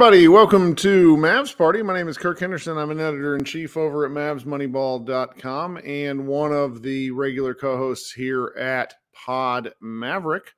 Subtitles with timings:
[0.00, 0.28] Everybody.
[0.28, 1.82] Welcome to Mavs Party.
[1.82, 2.78] My name is Kirk Henderson.
[2.78, 8.12] I'm an editor in chief over at MavsMoneyball.com and one of the regular co hosts
[8.12, 10.52] here at Pod Maverick.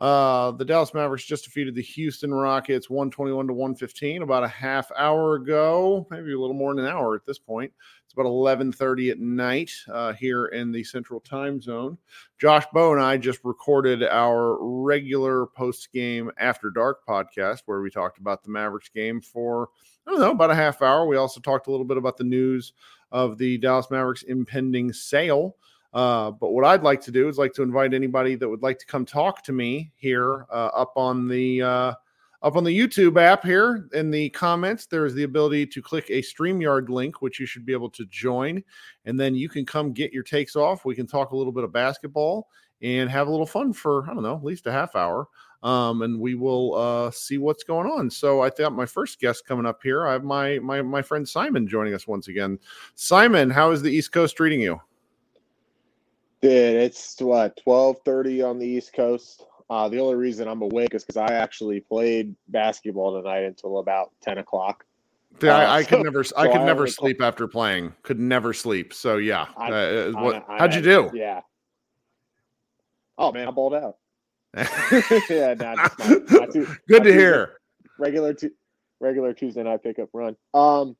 [0.00, 4.90] Uh, the Dallas Mavericks just defeated the Houston Rockets 121 to 115 about a half
[4.98, 7.72] hour ago, maybe a little more than an hour at this point.
[8.10, 11.96] It's about 11:30 at night uh, here in the Central Time Zone.
[12.40, 18.18] Josh Bowe and I just recorded our regular post-game After Dark podcast where we talked
[18.18, 19.68] about the Mavericks game for
[20.04, 21.06] I don't know about a half hour.
[21.06, 22.72] We also talked a little bit about the news
[23.12, 25.54] of the Dallas Mavericks impending sale.
[25.94, 28.80] Uh, but what I'd like to do is like to invite anybody that would like
[28.80, 31.94] to come talk to me here uh, up on the uh,
[32.42, 36.08] up on the YouTube app here in the comments, there is the ability to click
[36.08, 38.62] a StreamYard link, which you should be able to join.
[39.04, 40.84] And then you can come get your takes off.
[40.84, 42.48] We can talk a little bit of basketball
[42.82, 45.28] and have a little fun for, I don't know, at least a half hour.
[45.62, 48.08] Um, and we will uh, see what's going on.
[48.08, 51.28] So I thought my first guest coming up here, I have my my my friend
[51.28, 52.58] Simon joining us once again.
[52.94, 54.80] Simon, how is the East Coast treating you?
[56.40, 59.44] Dude, it's what twelve thirty on the East Coast.
[59.70, 64.10] Uh, the only reason I'm awake is because I actually played basketball tonight until about
[64.20, 64.84] ten o'clock.
[65.40, 67.94] Yeah, I, I, could never, I could I never sleep after playing.
[68.02, 68.92] Could never sleep.
[68.92, 71.08] So yeah, I, uh, what, how'd you do?
[71.14, 71.42] Yeah.
[73.16, 73.96] Oh man, I balled out.
[75.30, 77.60] yeah, nah, not, not too, good to hear.
[77.96, 78.50] Regular, t-
[78.98, 80.34] regular Tuesday night pickup run.
[80.52, 80.96] Um,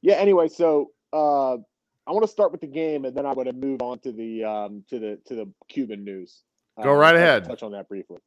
[0.00, 0.14] yeah.
[0.14, 1.52] Anyway, so uh,
[2.06, 4.12] I want to start with the game, and then I'm going to move on to
[4.12, 6.44] the um, to the to the Cuban news.
[6.82, 7.44] Go right ahead.
[7.44, 8.18] Touch on that briefly.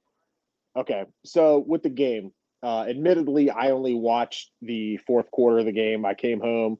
[0.75, 5.71] Okay, so with the game, uh, admittedly, I only watched the fourth quarter of the
[5.71, 6.05] game.
[6.05, 6.77] I came home,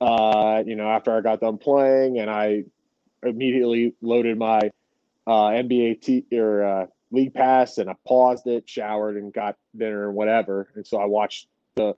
[0.00, 2.64] uh, you know, after I got done playing, and I
[3.22, 4.70] immediately loaded my
[5.26, 10.08] uh, NBA t- or uh, league pass, and I paused it, showered, and got dinner
[10.08, 10.68] and whatever.
[10.74, 11.94] And so I watched the,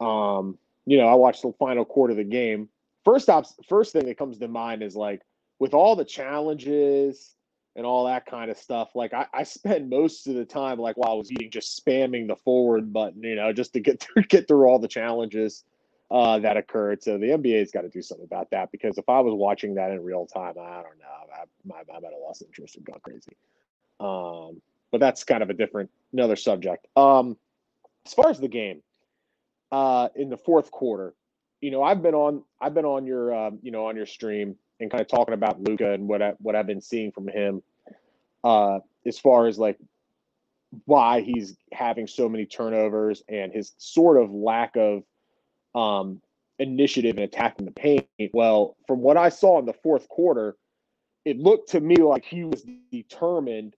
[0.00, 2.68] um, you know, I watched the final quarter of the game.
[3.04, 5.22] First off, first thing that comes to mind is like
[5.58, 7.34] with all the challenges
[7.74, 8.90] and all that kind of stuff.
[8.94, 12.28] Like I, I spent most of the time, like while I was eating, just spamming
[12.28, 15.64] the forward button, you know, just to get through, get through all the challenges
[16.10, 17.02] uh, that occurred.
[17.02, 19.90] So the NBA's got to do something about that because if I was watching that
[19.90, 23.00] in real time, I don't know, I, my, I might have lost interest and gone
[23.02, 23.36] crazy.
[23.98, 24.60] Um,
[24.90, 26.86] but that's kind of a different, another subject.
[26.96, 27.38] Um,
[28.04, 28.82] as far as the game,
[29.70, 31.14] uh, in the fourth quarter,
[31.62, 34.56] you know, I've been on, I've been on your, um, you know, on your stream
[34.80, 37.62] and kind of talking about Luka and what I, what I've been seeing from him,
[38.44, 39.78] uh, as far as like
[40.86, 45.02] why he's having so many turnovers and his sort of lack of
[45.74, 46.20] um,
[46.58, 48.06] initiative in attacking the paint.
[48.32, 50.56] Well, from what I saw in the fourth quarter,
[51.24, 53.74] it looked to me like he was determined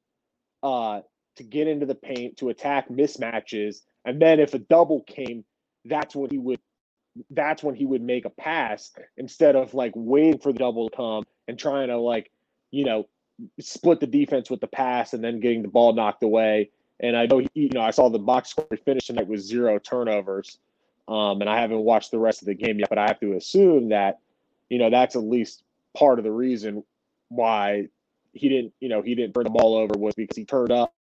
[0.63, 1.01] uh,
[1.37, 5.45] to get into the paint to attack mismatches, and then if a double came,
[5.85, 6.61] that's when he would
[7.31, 10.97] that's when he would make a pass instead of like waiting for the double to
[10.97, 12.31] come and trying to like,
[12.73, 13.07] you know,
[13.61, 16.71] split the defense with the pass and then getting the ball knocked away.
[17.01, 19.79] And I know, he, you know, I saw the box score finish tonight with zero
[19.79, 20.59] turnovers.
[21.09, 23.35] Um, and I haven't watched the rest of the game yet, but I have to
[23.35, 24.21] assume that,
[24.71, 25.63] you know, that's at least
[25.97, 26.83] part of the reason
[27.29, 27.89] why
[28.33, 30.95] he didn't, you know, he didn't turn the ball over was because he turned up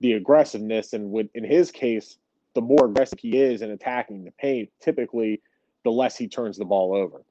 [0.00, 0.92] the aggressiveness.
[0.92, 2.16] And with, in his case,
[2.54, 5.40] the more aggressive he is in attacking the paint, typically
[5.84, 7.22] the less he turns the ball over.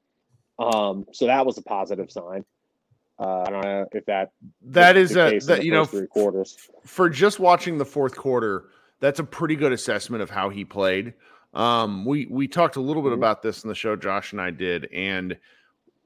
[0.58, 2.44] Um, so that was a positive sign.
[3.18, 4.30] Uh, I don't know if that
[4.62, 8.66] that is a that you know three quarters for just watching the fourth quarter.
[9.00, 11.14] That's a pretty good assessment of how he played.
[11.52, 13.18] Um, we we talked a little bit mm-hmm.
[13.18, 13.96] about this in the show.
[13.96, 15.36] Josh and I did, and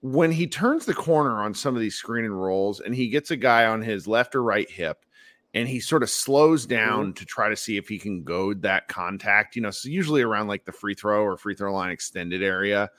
[0.00, 3.30] when he turns the corner on some of these screen and rolls, and he gets
[3.30, 5.04] a guy on his left or right hip,
[5.52, 7.12] and he sort of slows down mm-hmm.
[7.12, 9.54] to try to see if he can goad that contact.
[9.54, 12.90] You know, so usually around like the free throw or free throw line extended area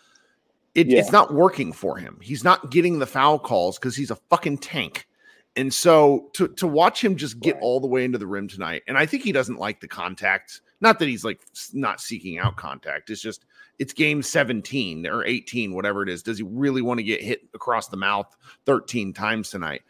[0.75, 0.99] it, yeah.
[0.99, 2.19] it's not working for him.
[2.21, 5.07] He's not getting the foul calls because he's a fucking tank.
[5.55, 7.63] And so to to watch him just get right.
[7.63, 10.61] all the way into the rim tonight, and I think he doesn't like the contact.
[10.81, 11.41] Not that he's like
[11.73, 13.11] not seeking out contact.
[13.11, 13.45] It's just
[13.77, 16.23] it's game 17 or 18, whatever it is.
[16.23, 18.35] Does he really want to get hit across the mouth
[18.65, 19.83] 13 times tonight?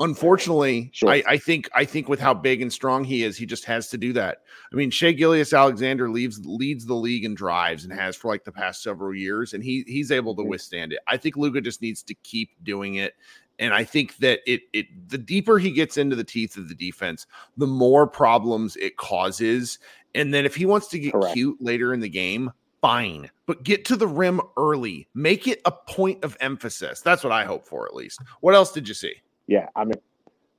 [0.00, 1.10] Unfortunately, sure.
[1.10, 3.88] I, I, think I think with how big and strong he is, he just has
[3.90, 4.38] to do that.
[4.72, 8.52] I mean, Shai Gilgeous-Alexander leaves leads the league in drives and has for like the
[8.52, 11.00] past several years, and he he's able to withstand it.
[11.06, 13.14] I think Luka just needs to keep doing it.
[13.58, 16.74] And I think that it it the deeper he gets into the teeth of the
[16.74, 17.26] defense,
[17.58, 19.78] the more problems it causes.
[20.14, 21.34] And then if he wants to get Correct.
[21.34, 22.50] cute later in the game,
[22.80, 25.08] fine, but get to the rim early.
[25.14, 27.02] Make it a point of emphasis.
[27.02, 28.22] That's what I hope for at least.
[28.40, 29.12] What else did you see?
[29.50, 30.00] Yeah, I mean,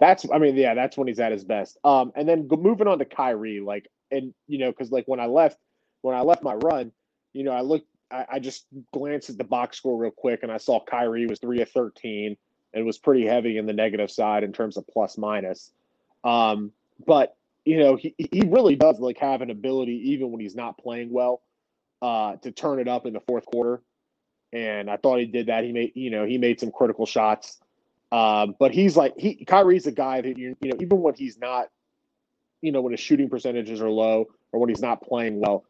[0.01, 1.79] that's I mean, yeah, that's when he's at his best.
[1.85, 5.27] Um, and then moving on to Kyrie, like, and you know, because like when I
[5.27, 5.59] left,
[6.01, 6.91] when I left my run,
[7.33, 10.51] you know, I looked, I, I just glanced at the box score real quick, and
[10.51, 12.37] I saw Kyrie was three of thirteen
[12.73, 15.71] and was pretty heavy in the negative side in terms of plus minus.
[16.25, 16.73] Um,
[17.07, 20.77] but you know, he he really does like have an ability, even when he's not
[20.77, 21.43] playing well,
[22.01, 23.81] uh, to turn it up in the fourth quarter.
[24.51, 25.63] And I thought he did that.
[25.63, 27.60] He made, you know, he made some critical shots.
[28.11, 31.37] Um, but he's like he Kyrie's a guy that you you know even when he's
[31.37, 31.67] not,
[32.61, 35.63] you know, when his shooting percentages are low or when he's not playing well,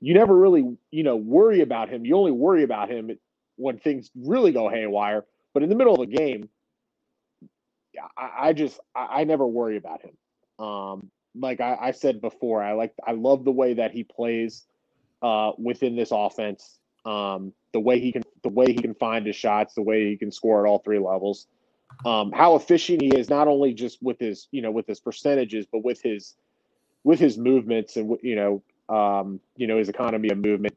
[0.00, 2.06] you never really you know worry about him.
[2.06, 3.10] You only worry about him
[3.56, 5.24] when things really go haywire.
[5.54, 6.48] But in the middle of the game,
[8.16, 10.64] I, I just I, I, never worry about him.
[10.64, 14.66] Um, like I, I, said before, I like I love the way that he plays
[15.20, 16.78] uh, within this offense.
[17.04, 20.16] Um, the way he can the way he can find his shots, the way he
[20.16, 21.48] can score at all three levels
[22.04, 25.66] um, how efficient he is, not only just with his, you know, with his percentages,
[25.70, 26.34] but with his,
[27.04, 28.62] with his movements and you know,
[28.94, 30.76] um, you know, his economy of movement,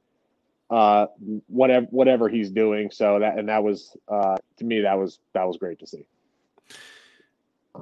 [0.70, 1.08] uh,
[1.48, 2.90] whatever whatever he's doing.
[2.92, 6.06] So that and that was uh, to me that was that was great to see.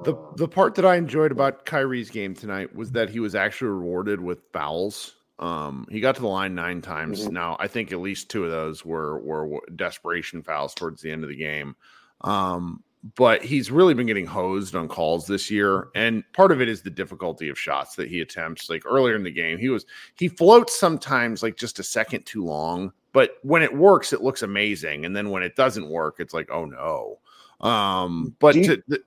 [0.02, 3.68] The the part that I enjoyed about Kyrie's game tonight was that he was actually
[3.68, 5.14] rewarded with fouls.
[5.38, 7.24] Um, he got to the line nine times.
[7.24, 7.34] Mm-hmm.
[7.34, 11.22] Now I think at least two of those were were desperation fouls towards the end
[11.22, 11.76] of the game.
[12.22, 12.82] Um,
[13.14, 16.80] but he's really been getting hosed on calls this year and part of it is
[16.80, 19.84] the difficulty of shots that he attempts like earlier in the game he was
[20.14, 24.42] he floats sometimes like just a second too long but when it works it looks
[24.42, 27.18] amazing and then when it doesn't work it's like oh no.
[27.60, 29.02] Um but you, to, the,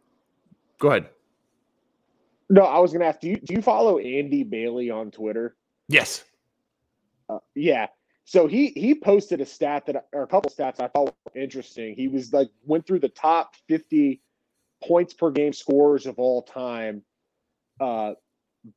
[0.78, 1.10] go ahead.
[2.50, 5.56] No i was gonna ask do you do you follow andy bailey on twitter?
[5.88, 6.24] Yes.
[7.30, 7.88] Uh, yeah
[8.28, 11.96] so he he posted a stat that or a couple stats I thought were interesting.
[11.96, 14.22] He was like went through the top 50
[14.84, 17.04] points per game scorers of all time
[17.80, 18.16] uh,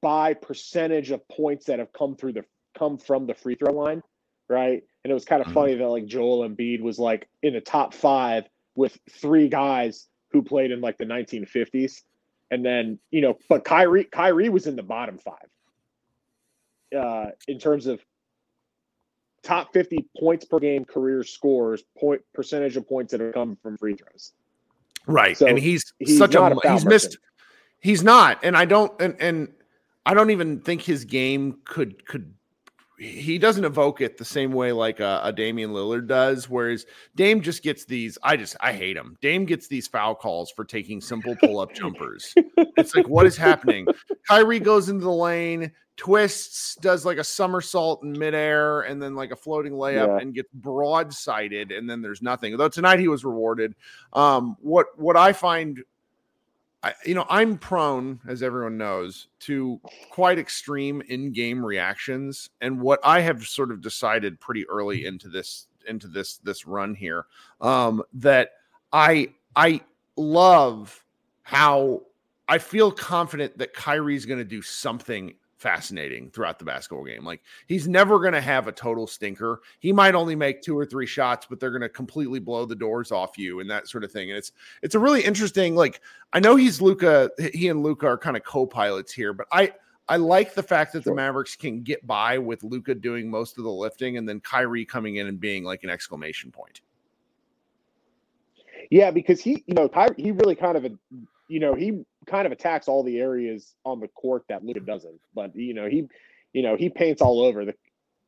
[0.01, 2.45] by percentage of points that have come through the
[2.79, 4.05] come from the free throw line,
[4.49, 4.85] right?
[5.03, 5.55] And it was kind of mm-hmm.
[5.55, 8.45] funny that like Joel Embiid was like in the top five
[8.77, 12.03] with three guys who played in like the 1950s,
[12.53, 15.49] and then you know, but Kyrie Kyrie was in the bottom five
[16.97, 18.01] uh, in terms of
[19.43, 23.77] top 50 points per game career scores, point percentage of points that have come from
[23.77, 24.33] free throws.
[25.07, 25.37] Right.
[25.37, 27.17] So and he's, he's such a, a he's missed
[27.81, 29.49] he's not and I don't and and
[30.07, 32.35] I don't even think his game could could
[32.99, 36.51] he doesn't evoke it the same way like a, a Damian Lillard does.
[36.51, 36.85] Whereas
[37.17, 38.19] Dame just gets these.
[38.23, 39.17] I just I hate him.
[39.23, 42.35] Dame gets these foul calls for taking simple pull up jumpers.
[42.77, 43.87] It's like what is happening?
[44.29, 49.33] Kyrie goes into the lane, twists, does like a somersault in midair, and then like
[49.33, 50.19] a floating layup, yeah.
[50.19, 52.57] and gets broadsided, and then there's nothing.
[52.57, 53.75] Though tonight he was rewarded.
[54.15, 55.85] Um, what what I find
[56.83, 59.79] I, you know, I'm prone, as everyone knows, to
[60.11, 65.67] quite extreme in-game reactions, and what I have sort of decided pretty early into this
[65.87, 67.27] into this this run here,
[67.61, 68.53] um, that
[68.91, 69.83] I I
[70.17, 71.05] love
[71.43, 72.03] how
[72.49, 77.25] I feel confident that Kyrie's going to do something fascinating throughout the basketball game.
[77.25, 79.61] Like he's never going to have a total stinker.
[79.79, 82.75] He might only make two or three shots, but they're going to completely blow the
[82.75, 84.31] doors off you and that sort of thing.
[84.31, 84.53] And it's
[84.83, 85.77] it's a really interesting.
[85.77, 86.01] Like
[86.33, 89.73] I know he's Luka He and Luka are kind of co-pilots here, but I
[90.09, 91.13] I like the fact that sure.
[91.13, 94.87] the Mavericks can get by with Luka doing most of the lifting and then Kyrie
[94.87, 96.81] coming in and being like an exclamation point.
[98.91, 100.85] Yeah, because he, you know, Kyrie, he really kind of,
[101.49, 105.21] you know, he kind of attacks all the areas on the court that Luka doesn't.
[105.35, 106.09] But you know, he,
[106.53, 107.65] you know, he paints all over.
[107.65, 107.75] The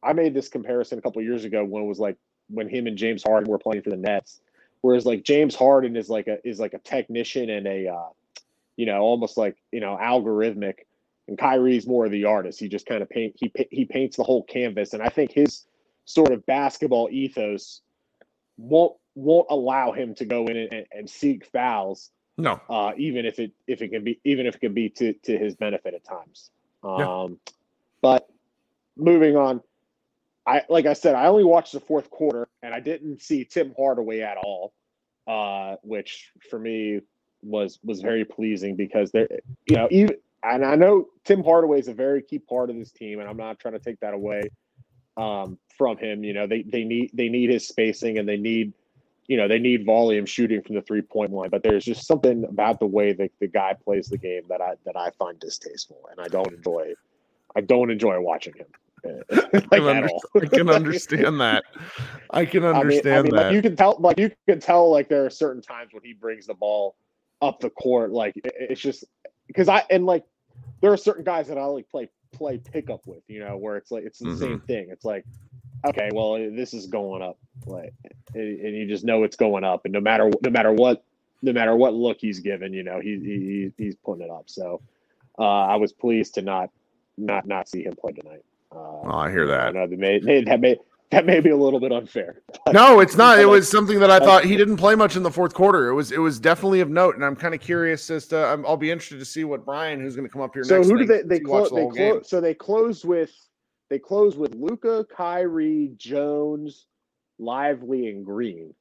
[0.02, 2.16] I made this comparison a couple years ago when it was like
[2.48, 4.40] when him and James Harden were playing for the Nets.
[4.80, 8.08] Whereas like James Harden is like a is like a technician and a, uh,
[8.76, 10.80] you know, almost like you know algorithmic,
[11.28, 12.58] and Kyrie's more of the artist.
[12.58, 15.66] He just kind of paint he he paints the whole canvas, and I think his
[16.04, 17.82] sort of basketball ethos
[18.56, 22.60] won't won't allow him to go in and, and seek fouls no.
[22.68, 25.38] Uh, even if it if it can be even if it can be to to
[25.38, 26.50] his benefit at times.
[26.82, 27.52] Um, yeah.
[28.00, 28.28] but
[28.96, 29.62] moving on,
[30.46, 33.74] I like I said, I only watched the fourth quarter and I didn't see Tim
[33.76, 34.72] Hardaway at all.
[35.28, 37.00] Uh, which for me
[37.42, 39.28] was was very pleasing because there
[39.66, 42.90] you know, even and I know Tim Hardaway is a very key part of this
[42.90, 44.42] team, and I'm not trying to take that away
[45.16, 46.24] um, from him.
[46.24, 48.72] You know, they they need they need his spacing and they need
[49.32, 52.44] you know, they need volume shooting from the three point line, but there's just something
[52.44, 56.02] about the way that the guy plays the game that I that I find distasteful,
[56.10, 56.92] and I don't enjoy.
[57.56, 58.66] I don't enjoy watching him.
[59.32, 61.64] like I, I can understand that.
[62.28, 63.44] I can understand I mean, I mean, that.
[63.46, 66.12] Like you can tell, like you can tell, like there are certain times when he
[66.12, 66.96] brings the ball
[67.40, 69.06] up the court, like it, it's just
[69.46, 70.26] because I and like
[70.82, 73.90] there are certain guys that I like play play pickup with, you know, where it's
[73.90, 74.38] like it's the mm-hmm.
[74.38, 74.88] same thing.
[74.90, 75.24] It's like
[75.84, 77.92] okay, well, this is going up, like,
[78.34, 81.04] and you just know it's going up, and no matter no matter what,
[81.42, 84.44] no matter what look he's given, you know, he, he he's putting it up.
[84.46, 84.80] So,
[85.38, 86.70] uh, I was pleased to not
[87.18, 88.44] not not see him play tonight.
[88.70, 89.76] Uh, oh, I hear that.
[89.76, 90.76] I that may, that may
[91.12, 92.40] that may be a little bit unfair.
[92.72, 93.38] no, it's not.
[93.38, 95.88] It was something that I thought he didn't play much in the fourth quarter.
[95.88, 98.36] It was it was definitely of note, and I'm kind of curious as to.
[98.36, 100.62] i will be interested to see what Brian, who's going to come up here.
[100.62, 100.70] Next.
[100.70, 103.30] So next who did they they, clo- the they clo- so they closed with
[103.92, 106.86] they close with Luka, Kyrie, Jones,
[107.38, 108.74] Lively, and Green.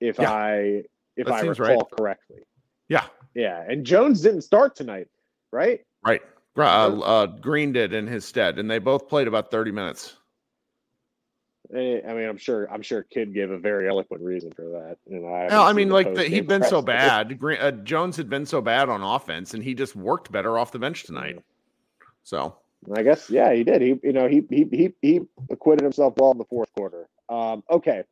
[0.00, 0.30] If yeah.
[0.30, 0.82] I
[1.16, 1.90] if that I recall right.
[1.96, 2.42] correctly.
[2.90, 3.06] Yeah.
[3.34, 5.08] Yeah, and Jones didn't start tonight,
[5.50, 5.80] right?
[6.04, 6.20] Right.
[6.58, 10.18] Uh, uh, Green did in his stead, and they both played about thirty minutes.
[11.74, 12.70] Eh, I mean, I'm sure.
[12.70, 14.98] I'm sure Kid gave a very eloquent reason for that.
[15.08, 17.40] You know, I, no, I mean, like the, he'd been so bad.
[17.40, 20.70] Green, uh, Jones had been so bad on offense, and he just worked better off
[20.70, 21.42] the bench tonight.
[22.22, 22.56] So
[22.92, 23.80] I guess yeah, he did.
[23.80, 27.08] He you know he he he he acquitted himself well in the fourth quarter.
[27.28, 28.04] Um, okay,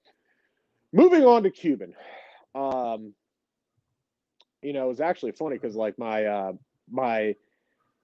[0.93, 1.95] moving on to Cuban.
[2.55, 3.15] Um,
[4.63, 6.53] you know, it was actually funny because like my uh,
[6.91, 7.35] my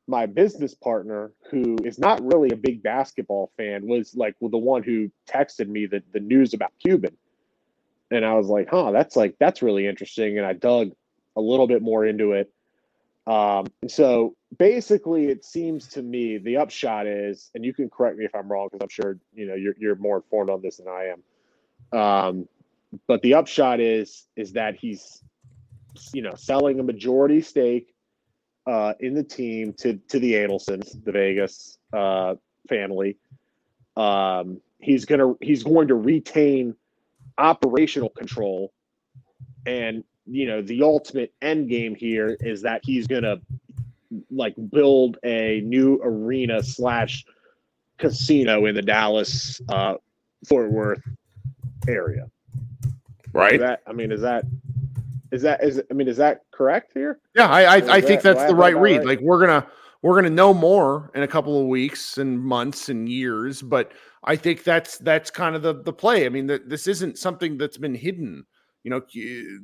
[0.07, 4.59] my business partner, who is not really a big basketball fan, was like well, the
[4.59, 7.17] one who texted me the the news about Cuban,
[8.11, 10.93] and I was like, huh, that's like that's really interesting, and I dug
[11.37, 12.53] a little bit more into it.
[13.27, 18.17] Um, and so basically, it seems to me the upshot is, and you can correct
[18.17, 20.79] me if I'm wrong because I'm sure you know you're you're more informed on this
[20.79, 21.99] than I am.
[21.99, 22.49] Um,
[23.07, 25.23] but the upshot is is that he's
[26.13, 27.95] you know selling a majority stake
[28.67, 32.35] uh, in the team to to the Adelsons, the Vegas uh,
[32.69, 33.17] family.
[33.97, 36.75] Um, he's gonna he's going to retain
[37.37, 38.73] operational control
[39.67, 43.37] and you know the ultimate end game here is that he's gonna
[44.31, 47.25] like build a new arena slash
[47.99, 49.95] casino in the Dallas uh,
[50.49, 51.03] Fort Worth
[51.87, 52.31] area.
[53.33, 53.61] Right.
[53.61, 54.45] That I mean, is that
[55.33, 57.21] is that is I mean, is that correct here?
[57.35, 58.99] Yeah, I I, I think that's the right read.
[58.99, 59.07] Right?
[59.07, 59.67] Like we're gonna
[60.03, 63.93] we're gonna know more in a couple of weeks and months and years, but
[64.25, 66.25] I think that's that's kind of the the play.
[66.25, 68.47] I mean, that this isn't something that's been hidden
[68.85, 69.03] you know,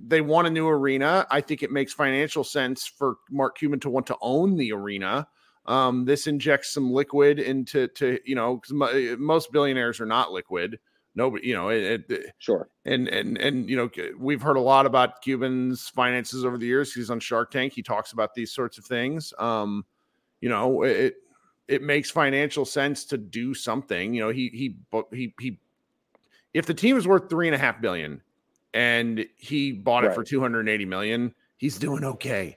[0.06, 1.26] they want a new arena.
[1.30, 5.26] I think it makes financial sense for Mark Cuban to want to own the arena.
[5.66, 8.60] Um, this injects some liquid into, to you know,
[8.92, 10.78] eh, most billionaires are not liquid.
[11.14, 12.68] Nobody, you know, it, it, sure.
[12.84, 16.92] And and and you know, we've heard a lot about Cuban's finances over the years.
[16.92, 17.72] He's on Shark Tank.
[17.72, 19.32] He talks about these sorts of things.
[19.38, 19.84] Um,
[20.40, 21.14] you know, it
[21.68, 24.12] it makes financial sense to do something.
[24.12, 24.76] You know, he he
[25.12, 25.60] he he.
[26.52, 28.20] If the team is worth three and a half billion,
[28.74, 30.12] and he bought right.
[30.12, 32.56] it for 280 million, he's doing okay.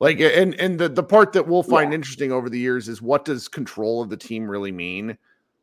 [0.00, 1.94] Like, and and the the part that we'll find Yeah.
[1.94, 5.16] interesting over the years is what does control of the team really mean?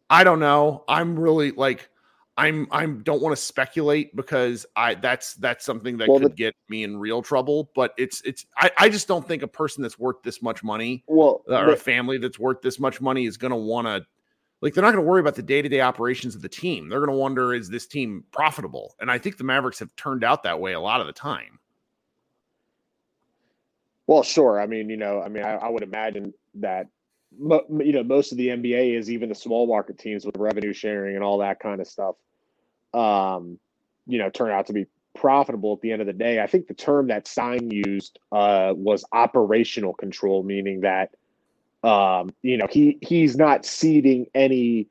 [0.09, 0.85] I don't know.
[0.87, 1.89] I'm really like,
[2.37, 6.35] I'm I'm don't want to speculate because I that's that's something that Well, could the-
[6.35, 7.69] get me in real trouble.
[7.75, 11.03] But it's it's I I just don't think a person that's worth this much money
[11.07, 14.05] Well, or the- a family that's worth this much money is going to want to
[14.61, 17.11] like they're not going to worry about the day-to-day operations of the team they're going
[17.11, 20.59] to wonder is this team profitable and i think the mavericks have turned out that
[20.59, 21.59] way a lot of the time
[24.09, 24.59] Well, sure.
[24.59, 26.87] I mean, you know, I mean, I, I would imagine that,
[27.39, 31.13] you know, most of the NBA is even the small market teams with revenue sharing
[31.13, 32.15] and all that kind of stuff,
[32.95, 33.59] um,
[34.07, 36.41] you know, turn out to be profitable at the end of the day.
[36.41, 41.11] I think the term that Stein used uh, was operational control, meaning that,
[41.83, 44.87] um, you know, he he's not ceding any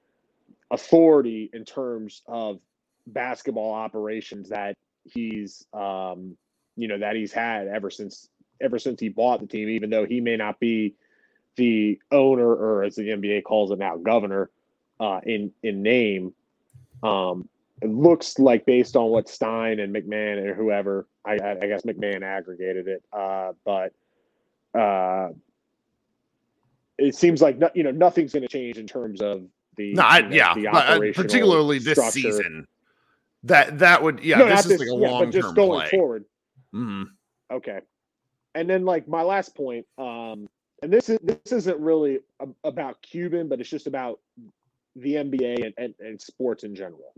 [0.71, 2.61] authority in terms of
[3.07, 6.37] basketball operations that he's, um,
[6.77, 8.29] you know, that he's had ever since
[8.61, 10.95] ever since he bought the team, even though he may not be
[11.57, 14.51] the owner or as the NBA calls it now, governor
[15.01, 16.33] uh, in in name.
[17.03, 17.49] Um,
[17.81, 21.83] it looks like based on what Stein and McMahon or whoever, I, I I guess
[21.83, 23.93] McMahon aggregated it, uh, but
[24.79, 25.31] uh,
[26.99, 29.45] it seems like no, you know nothing's going to change in terms of
[29.77, 32.11] the no I, you know, yeah the uh, particularly this structure.
[32.11, 32.67] season
[33.45, 35.99] that that would yeah No, this is like a yeah, but long-term just going play
[35.99, 36.25] forward.
[36.75, 37.05] Mhm.
[37.53, 37.81] Okay.
[38.55, 40.49] And then like my last point, um,
[40.83, 44.21] and this is this isn't really a- about Cuban, but it's just about
[44.97, 47.13] the NBA and, and, and sports in general.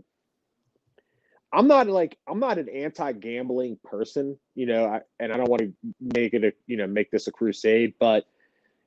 [1.51, 5.61] I'm not like I'm not an anti-gambling person, you know, I, and I don't want
[5.63, 8.25] to make it a you know make this a crusade, but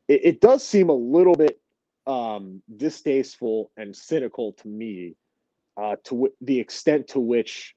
[0.08, 1.60] it, it does seem a little bit
[2.06, 5.14] um, distasteful and cynical to me
[5.76, 7.74] uh, to w- the extent to which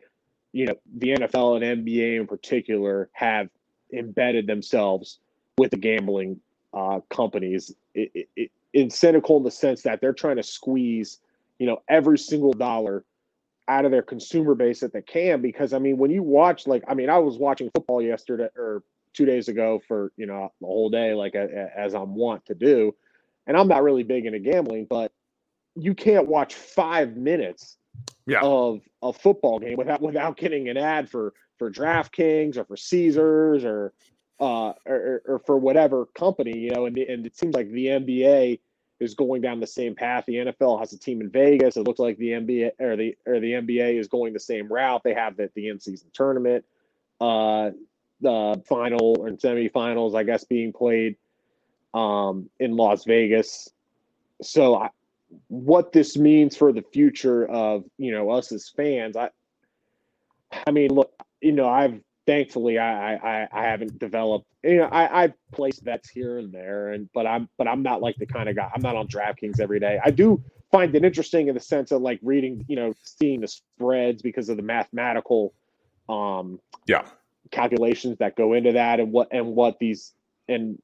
[0.51, 3.49] you know the NFL and NBA in particular have
[3.93, 5.19] embedded themselves
[5.57, 6.39] with the gambling
[6.73, 7.73] uh, companies.
[7.93, 11.19] It, it, it, cynical in the sense that they're trying to squeeze
[11.57, 13.03] you know every single dollar
[13.67, 16.83] out of their consumer base that they can because I mean when you watch like
[16.87, 18.83] I mean I was watching football yesterday or
[19.17, 22.45] two days ago for you know the whole day like a, a- as I'm wont
[22.45, 22.93] to do.
[23.47, 25.11] And I'm not really big into gambling but
[25.75, 27.77] you can't watch five minutes
[28.25, 28.41] Yeah.
[28.43, 33.65] of a football game without without getting an ad for for DraftKings or for Caesars
[33.65, 33.93] or
[34.39, 38.59] uh or, or for whatever company you know and, and it seems like the NBA
[38.99, 40.23] is going down the same path.
[40.25, 41.77] The NFL has a team in Vegas.
[41.77, 45.03] It looks like the NBA or the or the NBA is going the same route.
[45.03, 46.65] They have the, the in-season tournament.
[47.21, 47.71] Uh
[48.21, 51.15] the final and semifinals I guess being played
[51.93, 53.69] um in Las Vegas
[54.41, 54.89] so I,
[55.47, 59.29] what this means for the future of you know us as fans i
[60.65, 65.23] i mean look you know i've thankfully i i i haven't developed you know i
[65.23, 68.47] i've placed bets here and there and but i'm but i'm not like the kind
[68.49, 71.59] of guy i'm not on draftkings every day i do find it interesting in the
[71.59, 75.53] sense of like reading you know seeing the spreads because of the mathematical
[76.09, 77.05] um Yeah.
[77.51, 80.13] Calculations that go into that and what and what these
[80.47, 80.81] and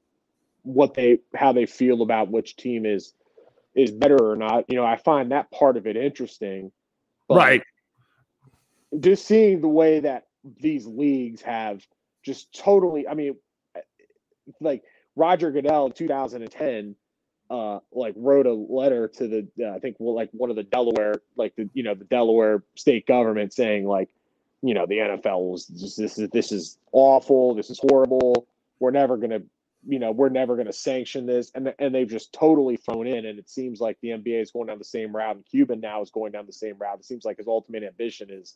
[0.63, 3.13] what they how they feel about which team is
[3.76, 4.65] is better or not.
[4.69, 6.71] You know, I find that part of it interesting.
[7.28, 7.63] but right
[8.99, 10.28] Just seeing the way that
[10.62, 11.86] these leagues have
[12.23, 13.36] just totally, I mean,
[14.60, 14.84] like
[15.15, 16.95] Roger Goodell 2010,
[17.49, 20.63] uh, like wrote a letter to the, uh, I think, well, like one of the
[20.63, 24.10] Delaware, like the, you know, the Delaware state government saying, like,
[24.63, 27.54] you know, the NFL was just, this is, this is awful.
[27.54, 28.47] This is horrible.
[28.80, 29.43] We're never going to,
[29.86, 31.52] you know, we're never going to sanction this.
[31.54, 33.26] And, and they've just totally thrown in.
[33.26, 35.36] And it seems like the NBA is going down the same route.
[35.36, 36.99] And Cuban now is going down the same route.
[36.99, 38.56] It seems like his ultimate ambition is,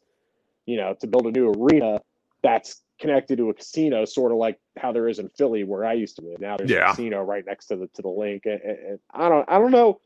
[0.66, 2.00] you know, to build a new arena
[2.42, 5.94] that's connected to a casino, sort of like how there is in Philly where I
[5.94, 6.40] used to live.
[6.40, 6.86] Now there's Yeah.
[6.88, 8.46] a casino right next to the to the Linc.
[8.46, 10.00] And, and- and I don't I don't know.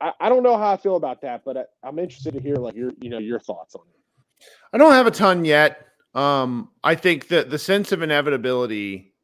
[0.00, 2.56] I, I don't know how I feel about that, but I, I'm interested to hear
[2.56, 4.01] like your you know your thoughts on it.
[4.72, 5.86] I don't have a ton yet.
[6.14, 9.14] Um, I think that the sense of inevitability,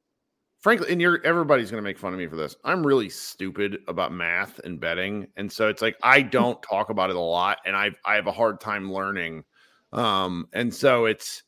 [0.60, 2.56] frankly, and you're everybody's gonna make fun of me for this.
[2.64, 7.10] I'm really stupid about math and betting, and so it's like I don't talk about
[7.10, 9.44] it a lot, and I I have a hard time learning.
[9.92, 11.42] Um, and so it's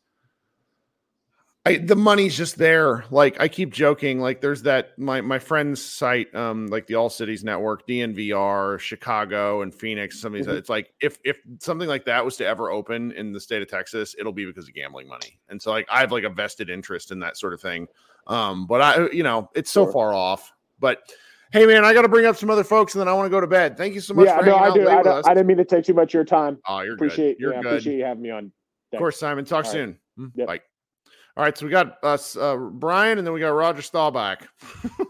[1.66, 3.04] I the money's just there.
[3.10, 7.10] Like I keep joking, like there's that my my friend's site, um, like the All
[7.10, 10.18] Cities Network, DNVR, Chicago, and Phoenix.
[10.20, 10.56] Some of these, Mhm.
[10.56, 13.68] it's like if if something like that was to ever open in the state of
[13.68, 15.38] Texas, it'll be because of gambling money.
[15.50, 17.88] And so like I have like a vested interest in that sort of thing.
[18.26, 19.92] Um, but I you know it's so Sure.
[19.92, 20.50] far off.
[20.78, 21.02] But
[21.52, 23.30] hey man, I got to bring up some other folks, and then I want to
[23.30, 23.76] go to bed.
[23.76, 24.24] Thank you so much.
[24.24, 24.88] yeah, for no, I do.
[24.88, 26.58] I, I didn't mean to take too much of your time.
[26.66, 27.42] Oh, you're appreciate good.
[27.42, 27.66] You're yeah, good.
[27.72, 28.50] appreciate you having me on.
[28.94, 29.44] Of course, Simon.
[29.44, 29.76] Talk All right.
[29.76, 29.98] soon.
[30.18, 30.46] Mm, Yep.
[30.46, 30.60] Bye.
[31.40, 34.46] All right, so we got us uh, Brian, and then we got Roger Staubach.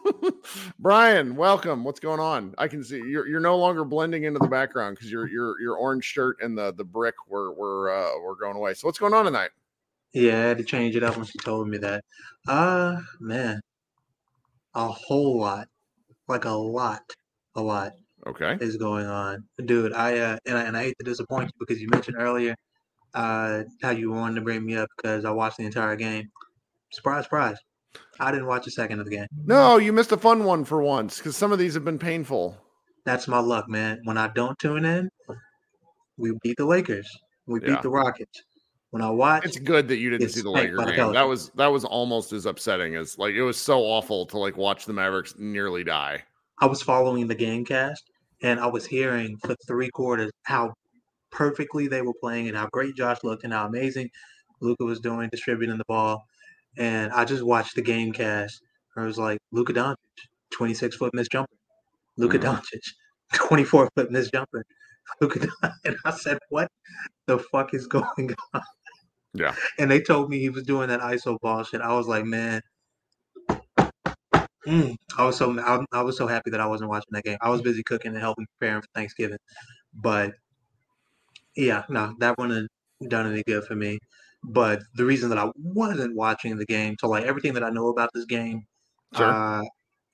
[0.79, 1.83] Brian, welcome.
[1.83, 2.55] What's going on?
[2.57, 5.75] I can see you're you're no longer blending into the background because your your your
[5.75, 8.75] orange shirt and the the brick were were uh, were going away.
[8.75, 9.51] So what's going on tonight?
[10.13, 12.05] Yeah, I had to change it up when she told me that.
[12.47, 13.61] Uh man,
[14.77, 15.67] a whole lot,
[16.29, 17.03] like a lot,
[17.57, 17.91] a lot
[18.29, 18.57] Okay.
[18.61, 19.93] is going on, dude.
[19.95, 22.55] I uh, and I and I hate to disappoint you because you mentioned earlier
[23.15, 26.31] uh how you wanted to bring me up because I watched the entire game.
[26.93, 27.57] Surprise, surprise.
[28.19, 29.27] I didn't watch a second of the game.
[29.47, 32.57] No, you missed a fun one for once because some of these have been painful.
[33.05, 34.01] That's my luck, man.
[34.05, 35.09] When I don't tune in,
[36.19, 37.09] we beat the Lakers.
[37.47, 37.67] We Yeah.
[37.67, 38.43] beat the Rockets.
[38.91, 41.13] When I watch, It's good that you didn't see the spanked Laker by the game.
[41.13, 44.57] That was that was almost as upsetting as like it was so awful to like
[44.57, 46.25] watch the Mavericks nearly die.
[46.61, 48.03] I was following the game cast
[48.43, 50.75] and I was hearing for three quarters how
[51.31, 54.11] perfectly they were playing and how great Josh looked and how amazing
[54.61, 56.25] Luka was doing distributing the ball.
[56.79, 58.61] And I just watched the game cast.
[58.95, 59.97] And I was like, Luka Doncic,
[60.53, 61.55] 26 foot miss jumper.
[62.17, 62.43] Luka Mhm.
[62.43, 62.83] Doncic,
[63.35, 64.65] 24 foot miss jumper.
[65.23, 65.51] Doncic.
[65.85, 66.69] And I said, what
[67.27, 68.63] the fuck is going on?
[69.35, 69.55] Yeah.
[69.79, 71.81] And they told me he was doing that ISO ball shit.
[71.81, 72.61] I was like, man.
[74.67, 77.39] Mm, I was so I, I was so happy that I wasn't watching that game.
[77.41, 79.39] I was busy cooking and helping preparing for Thanksgiving,
[79.95, 80.35] but
[81.57, 82.69] yeah, no, that wouldn't
[83.01, 83.99] have done any good for me.
[84.43, 87.89] But the reason that I wasn't watching the game, so like everything that I know
[87.89, 88.63] about this game,
[89.17, 89.27] Sure.
[89.27, 89.63] uh,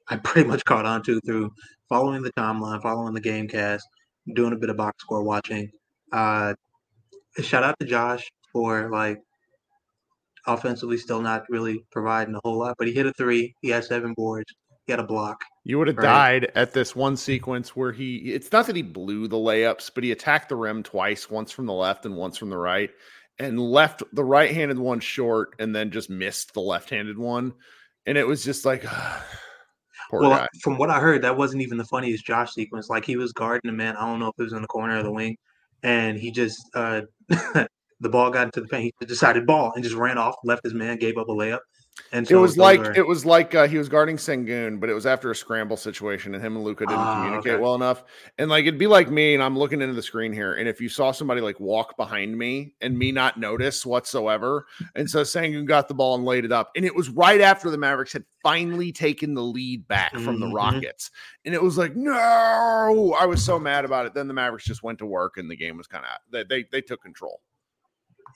[0.09, 1.51] I pretty much caught on to through
[1.89, 3.87] following the timeline, following the game cast,
[4.35, 5.71] doing a bit of box score watching.
[6.13, 6.55] Uh,
[7.41, 9.19] shout out to Josh for like
[10.47, 13.55] offensively still not really providing a whole lot, but he hit a three.
[13.63, 14.53] He had seven boards.
[14.87, 15.45] He had a block.
[15.65, 16.05] You would have Right.
[16.41, 20.05] died at this one sequence where he it's not that he blew the layups, but
[20.05, 22.91] he attacked the rim twice, once from the left and once from the right,
[23.39, 27.53] and left the right-handed one short and then just missed the left-handed one.
[28.07, 28.85] And it was just like
[30.11, 30.49] poor well, guy.
[30.63, 32.89] from what I heard, that wasn't even the funniest Josh sequence.
[32.89, 33.97] Like he was guarding a man.
[33.97, 35.37] I don't know if it was in the corner of the wing,
[35.83, 37.69] and he just uh, the
[38.09, 38.95] ball got into the paint.
[39.01, 41.59] He decided ball and just ran off, left his man, gave up a layup.
[42.13, 44.91] And so It was like are- it was like uh, he was guarding Sengun, but
[44.91, 47.63] it was after a scramble situation, and him and Luka didn't Ah, communicate okay.
[47.63, 48.05] well enough.
[48.39, 50.79] And like it'd be like me, and I'm looking into the screen here, and if
[50.81, 55.65] you saw somebody like walk behind me and me not notice whatsoever, and so Sengun
[55.65, 58.25] got the ball and laid it up, and it was right after the Mavericks had
[58.43, 60.55] finally taken the lead back from the Mhm.
[60.55, 61.11] Rockets,
[61.47, 64.13] and it was like no, I was so mad about it.
[64.15, 66.67] Then the Mavericks just went to work, and the game was kind of they, they
[66.71, 67.41] they took control.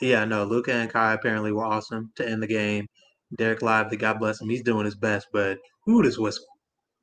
[0.01, 0.45] yeah, no.
[0.45, 2.87] Luka and Kai apparently were awesome to end the game.
[3.37, 6.47] Derek Lively, God bless him, he's doing his best, but who this whistle?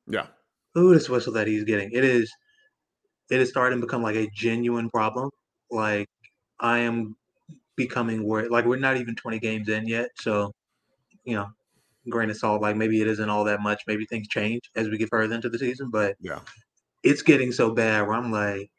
[0.06, 0.26] Yeah,
[0.74, 1.90] Who this whistle that he's getting?
[1.92, 2.30] It is,
[3.30, 5.30] it is starting to become like a genuine problem.
[5.70, 6.08] Like
[6.60, 7.16] I am
[7.76, 8.50] becoming worried.
[8.50, 10.52] Like we're not even 20 games in yet, so
[11.24, 11.48] you know,
[12.08, 12.62] grain of salt.
[12.62, 13.82] Like maybe it isn't all that much.
[13.86, 16.40] Maybe things change as we get further into the season, but yeah.
[17.02, 18.70] it's getting so bad where I'm like,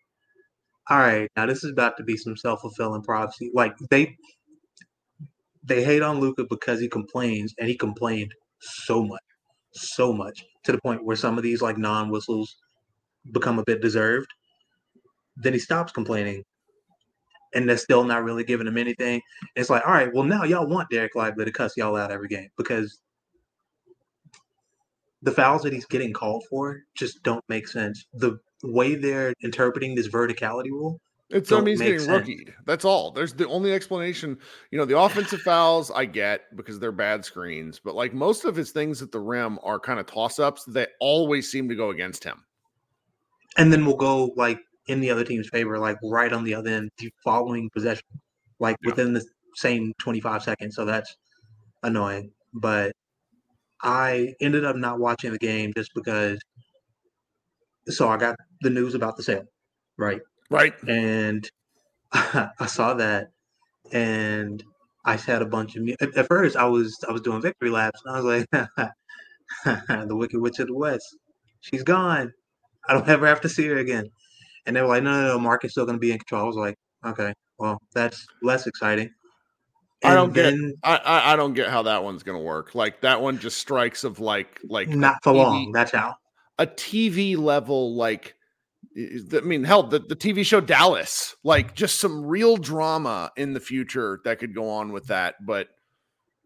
[0.89, 3.51] all right, now this is about to be some self fulfilling prophecy.
[3.53, 4.17] Like they
[5.69, 9.21] they hate on Luka because he complains, and he complained so much,
[9.73, 12.57] so much to the point where some of these like non whistles
[13.31, 14.27] become a bit deserved.
[15.37, 16.43] Then he stops complaining,
[17.53, 19.21] and they're still not really giving him anything.
[19.55, 22.27] It's like, all right, well now y'all want Derek Lively to cuss y'all out every
[22.27, 22.99] game because
[25.21, 28.05] the fouls that he's getting called for just don't make sense.
[28.13, 30.99] The way they're interpreting this verticality rule,
[31.29, 32.09] It's I don't mean he's getting sense.
[32.27, 32.53] rookied.
[32.65, 33.11] That's all.
[33.11, 34.37] There's the only explanation.
[34.71, 38.55] You know, the offensive fouls I get because they're bad screens, but like most of
[38.55, 41.91] his things at the rim are kind of toss ups that always seem to go
[41.91, 42.43] against him.
[43.57, 46.69] and then we'll go like in the other team's favor, like right on the other
[46.71, 48.03] end, the following possession,
[48.59, 48.91] like Yeah.
[48.91, 49.23] within the
[49.55, 50.75] same 25 seconds.
[50.75, 51.15] So that's
[51.83, 52.31] annoying.
[52.53, 52.93] But
[53.83, 56.39] I ended up not watching the game just because.
[57.87, 59.45] So I got the news about the sale,
[59.97, 60.21] right?
[60.49, 60.73] Right.
[60.87, 61.49] and
[62.11, 63.29] I saw that,
[63.91, 64.63] and
[65.05, 65.87] I had a bunch of.
[66.01, 68.91] At, at first, I was I was doing victory laps, and I was like,
[70.07, 71.15] "The Wicked Witch of the West,
[71.61, 72.33] she's gone.
[72.87, 74.09] I don't ever have to see her again."
[74.65, 76.43] And they were like, "No, no, no, Mark is still going to be in control."
[76.43, 79.11] I was like, "Okay, well, that's less exciting."
[80.03, 82.73] I don't And get- I, I don't get how that one's gonna work.
[82.73, 85.71] Like that one just strikes of like like not for TV long.
[85.73, 86.15] That's how.
[86.57, 88.33] a TV level like
[88.97, 93.59] i- mean, hell, the, the TV show Dallas, like just some real drama in the
[93.59, 95.35] future that could go on with that.
[95.45, 95.69] But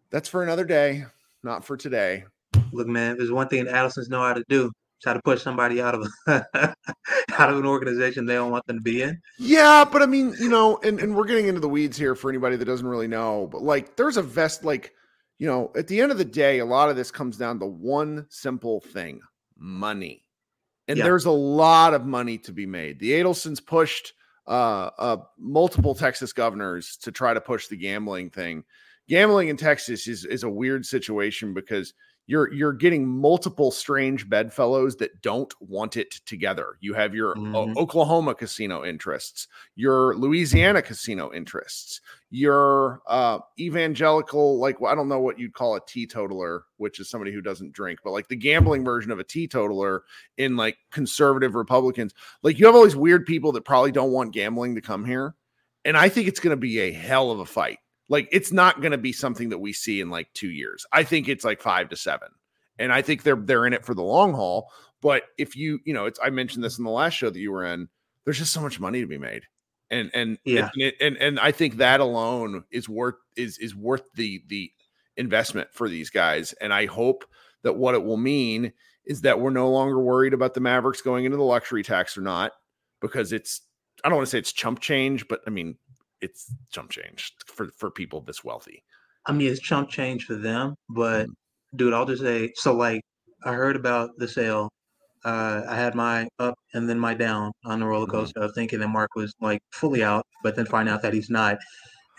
[0.10, 1.06] that's for another day,
[1.44, 2.26] not for today.
[2.72, 4.72] Look, man, if there's one thing Adelsons know how to do.
[4.98, 8.78] It's how to push somebody out of out of an organization they don't want them
[8.78, 9.20] to be in.
[9.38, 12.30] Yeah, but I mean, you know, and, and we're getting into the weeds here for
[12.30, 14.94] anybody that doesn't really know, but like there's a vest like
[15.40, 17.66] you know, at the end of the day, a lot of this comes down to
[17.66, 19.20] one simple thing
[19.58, 20.23] money.
[20.88, 21.06] And Yeah.
[21.06, 23.00] there's a lot of money to be made.
[23.00, 24.14] The Adelsons pushed
[24.46, 28.66] uh, uh, multiple Texas governors to try to push the gambling thing.
[29.08, 31.94] Gambling in Texas is, is a weird situation because
[32.26, 36.78] you're you're getting multiple strange bedfellows that don't want it together.
[36.80, 37.76] You have your Mhm.
[37.76, 45.20] Oklahoma casino interests, your Louisiana casino interests, your uh evangelical like well, I don't know
[45.20, 48.86] what you'd call a teetotaler, which is somebody who doesn't drink, but like the gambling
[48.86, 50.04] version of a teetotaler
[50.38, 52.14] in like conservative Republicans.
[52.42, 55.36] Like you have all these weird people that probably don't want gambling to come here.
[55.86, 57.80] And I think it's going to be a hell of a fight.
[58.14, 60.86] Like it's not going to be something that we see in like 2 years.
[60.92, 62.28] I think it's like 5 to 7.
[62.78, 64.70] And I think they're they're in it for the long haul,
[65.02, 67.52] but if you, you know, it's I mentioned this in the last show that you
[67.52, 67.90] were in,
[68.24, 69.44] there's just so much money to be made.
[69.90, 70.70] And and Yeah.
[70.76, 74.72] and and, and, and I think that alone is worth is is worth the the
[75.18, 76.54] investment for these guys.
[76.62, 77.26] And I hope
[77.64, 78.74] that what it will mean
[79.06, 82.22] is that we're no longer worried about the Mavericks going into the luxury tax or
[82.22, 82.52] not,
[83.02, 83.62] because it's
[84.04, 85.78] I don't want to say it's chump change, but I mean
[86.26, 87.20] it's chump change
[87.56, 88.80] for for people this wealthy.
[89.28, 91.78] I mean, it's chump change for them, but Mm-hmm.
[91.78, 92.74] dude, I'll just say so.
[92.76, 93.02] Like,
[93.46, 94.70] I heard about the sale.
[95.26, 98.12] Uh, I had my up and then my down on the roller Mhm.
[98.12, 101.30] coaster of thinking that Mark was like fully out, but then find out that he's
[101.30, 101.58] not.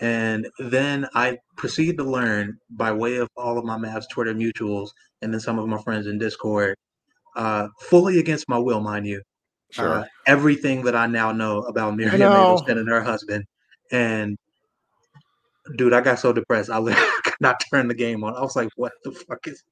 [0.00, 4.88] And then I proceed to learn by way of all of my Mavs Twitter mutuals
[5.22, 6.74] and then some of my friends in Discord,
[7.36, 9.20] uh, fully against my will, mind you,
[9.70, 10.00] Sure.
[10.00, 12.58] uh, everything that I now know about Miriam know.
[12.68, 13.44] And her husband.
[13.92, 14.36] And
[15.76, 16.70] dude, I got so depressed.
[16.70, 16.80] I
[17.24, 18.34] could not turn the game on.
[18.36, 19.62] I was like, what the fuck is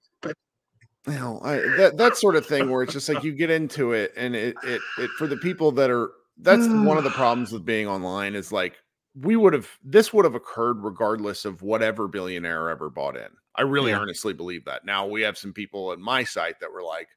[1.06, 4.12] Well, I, that that sort of thing where it's just like you get into it,
[4.16, 7.64] and it it it for the people that are that's one of the problems with
[7.64, 8.74] being online is like
[9.20, 13.28] we would have this would have occurred regardless of whatever billionaire ever bought in.
[13.54, 14.00] I really Yeah.
[14.00, 14.86] earnestly believe that.
[14.86, 17.08] Now we have some people at my site that were like,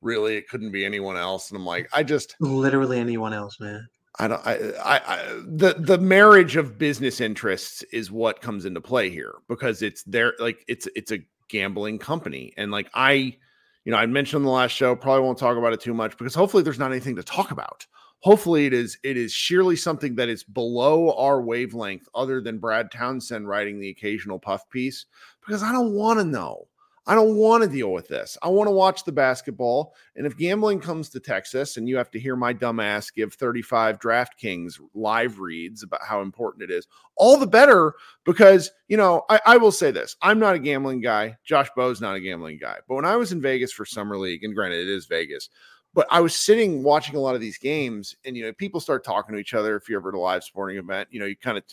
[0.00, 3.84] really, it couldn't be anyone else, and I'm like, I just literally anyone else, man?
[4.18, 4.46] I don't.
[4.46, 9.34] I, I, I the the marriage of business interests is what comes into play here
[9.48, 10.34] because it's there.
[10.38, 13.36] Like it's it's a gambling company, and like I,
[13.84, 14.94] you know, I mentioned on the last show.
[14.94, 17.86] Probably won't talk about it too much because hopefully there's not anything to talk about.
[18.20, 22.92] Hopefully it is it is sheerly something that is below our wavelength, other than Brad
[22.92, 25.06] Townsend writing the occasional puff piece.
[25.44, 26.68] Because I don't want to know.
[27.06, 28.38] I don't want to deal with this.
[28.42, 29.94] I want to watch the basketball.
[30.16, 33.98] And if gambling comes to Texas and you have to hear my dumbass give 35
[33.98, 36.86] DraftKings live reads about how important it is,
[37.16, 37.92] all the better
[38.24, 41.36] because, you know, I, I will say this I'm not a gambling guy.
[41.44, 42.78] Josh Bowe's not a gambling guy.
[42.88, 45.50] But when I was in Vegas for Summer League, and granted, it is Vegas,
[45.92, 49.04] but I was sitting watching a lot of these games, and you know, people start
[49.04, 49.76] talking to each other.
[49.76, 51.64] If you're ever at a live sporting event, you know, you kind of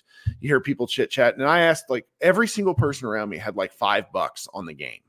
[0.41, 1.37] you hear people chit chat.
[1.37, 4.73] And I asked like every single person around me had like five bucks on the
[4.73, 4.99] game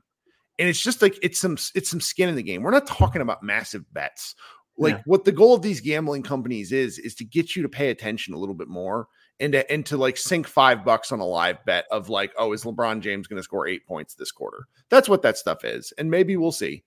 [0.59, 2.61] and it's just like it's some it's some skin in the game.
[2.63, 4.35] We're not talking about massive bets.
[4.77, 5.01] Like Yeah.
[5.05, 8.33] what the goal of these gambling companies is is to get you to pay attention
[8.33, 9.07] a little bit more
[9.39, 12.53] and to, and to like sink five bucks on a live bet of like, oh,
[12.53, 14.67] is LeBron James going to score eight points this quarter?
[14.89, 16.83] That's what that stuff is, and maybe we'll see.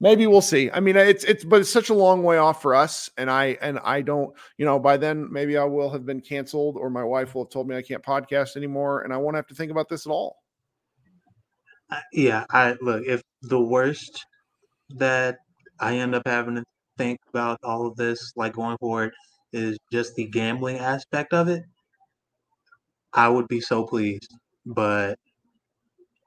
[0.00, 0.70] Maybe we'll see.
[0.70, 3.56] I mean, it's it's but it's such a long way off for us, and I
[3.62, 7.04] and I don't, you know, by then maybe I will have been canceled, or my
[7.04, 9.70] wife will have told me I can't podcast anymore, and I won't have to think
[9.70, 10.43] about this at all.
[12.12, 14.24] Yeah, I look if the worst
[14.90, 15.38] that
[15.80, 16.64] I end up having to
[16.98, 19.12] think about all of this, like going forward,
[19.52, 21.64] is just the gambling aspect of it.
[23.14, 24.34] I would be so pleased,
[24.66, 25.18] but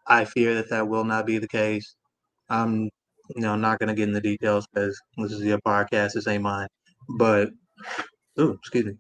[0.08, 1.96] I fear that that will not be the case.
[2.50, 2.84] I'm,
[3.36, 6.14] you know, not going to get into details because this is your podcast.
[6.14, 6.68] This ain't mine.
[7.18, 7.50] But,
[8.38, 8.94] oh, excuse me.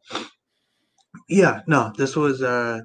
[1.30, 2.82] Yeah, no, this was uh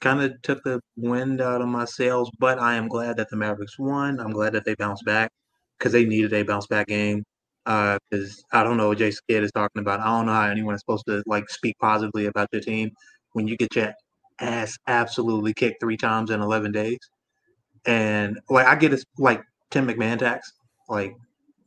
[0.00, 3.36] kind of took the wind out of my sails, but I am glad that the
[3.36, 4.20] Mavericks won.
[4.20, 5.30] I'm glad that they bounced back
[5.78, 7.24] because they needed a bounce back game.
[7.66, 10.00] Uh, because I don't know what Jason Kidd is talking about.
[10.00, 12.90] I don't know how anyone is supposed to like speak positively about your team
[13.32, 13.92] when you get your
[14.40, 16.98] ass absolutely kicked three times in 11 days.
[17.86, 20.50] And like I get it's like Tim McMahon tax,
[20.88, 21.14] like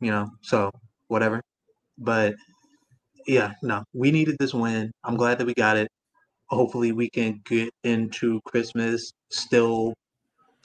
[0.00, 0.72] you know, so
[1.06, 1.40] whatever.
[1.98, 2.34] But
[3.26, 4.90] yeah, no, we needed this win.
[5.04, 5.88] I'm glad that we got it
[6.52, 9.94] hopefully we can get into Christmas still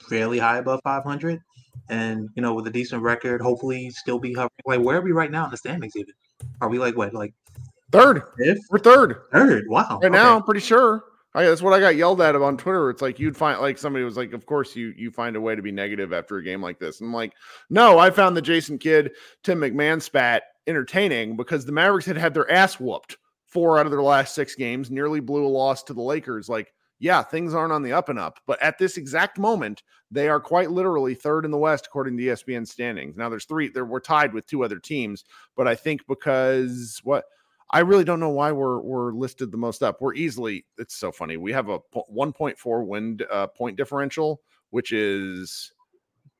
[0.08, 1.40] fairly high above 500
[1.88, 5.12] and you know with a decent record hopefully still be hovering like where are we
[5.12, 6.14] right now in the standings even
[6.60, 7.34] are we like what like
[7.90, 8.60] Third, fifth?
[8.70, 9.22] We're third.
[9.32, 10.08] third wow right okay.
[10.10, 11.04] now i'm pretty sure.
[11.34, 12.90] I, that's what i got yelled at on twitter.
[12.90, 15.54] It's like you'd find like somebody was like of course you you find a way
[15.54, 17.00] to be negative after a game like this.
[17.00, 17.32] And i'm like
[17.70, 22.34] no i found the jason kidd tim mcmahon spat entertaining because the mavericks had had
[22.34, 23.16] their ass whooped
[23.48, 26.72] four out of their last six games nearly blew a loss to the lakers like
[27.00, 30.40] yeah, things aren't on the up and up, but at this exact moment, they are
[30.40, 33.16] quite literally third in the West according to ESPN standings.
[33.16, 35.24] Now there's three, there we're tied with two other teams,
[35.56, 37.24] but I think because what
[37.70, 40.00] I really don't know why we're we're listed the most up.
[40.00, 41.36] We're easily it's so funny.
[41.36, 45.72] We have a 1.4 win uh, point differential, which is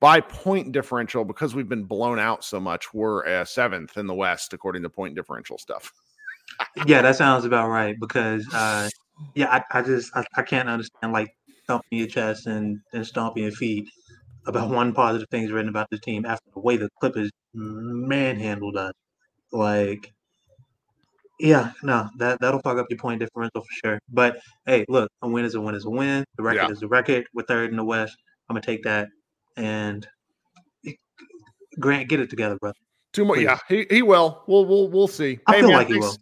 [0.01, 2.94] by point differential because we've been blown out so much.
[2.94, 5.92] We're a seventh in the West according to point differential stuff.
[6.87, 8.89] Yeah, that sounds about right because uh,
[9.35, 11.29] yeah, I, I just I, I, can't understand like
[11.67, 13.89] thumping your chest and, and stomping your feet
[14.47, 18.93] about one positive things written about the team after the way the Clippers manhandled us.
[19.53, 20.13] Like,
[21.39, 23.99] yeah, no, that that'll fuck up your point differential for sure.
[24.09, 26.25] But hey, look, a win is a win is a win.
[26.37, 26.71] The record yeah.
[26.71, 27.27] is the record.
[27.35, 28.17] We're third in the West.
[28.49, 29.09] I'm gonna take that
[29.57, 30.07] and
[31.79, 32.79] Grant, get it together, brother.
[33.13, 33.59] Too much, yeah.
[33.69, 34.43] He he will.
[34.47, 35.39] We'll we'll we'll see.
[35.47, 36.17] I hey, feel man, like thanks, he will.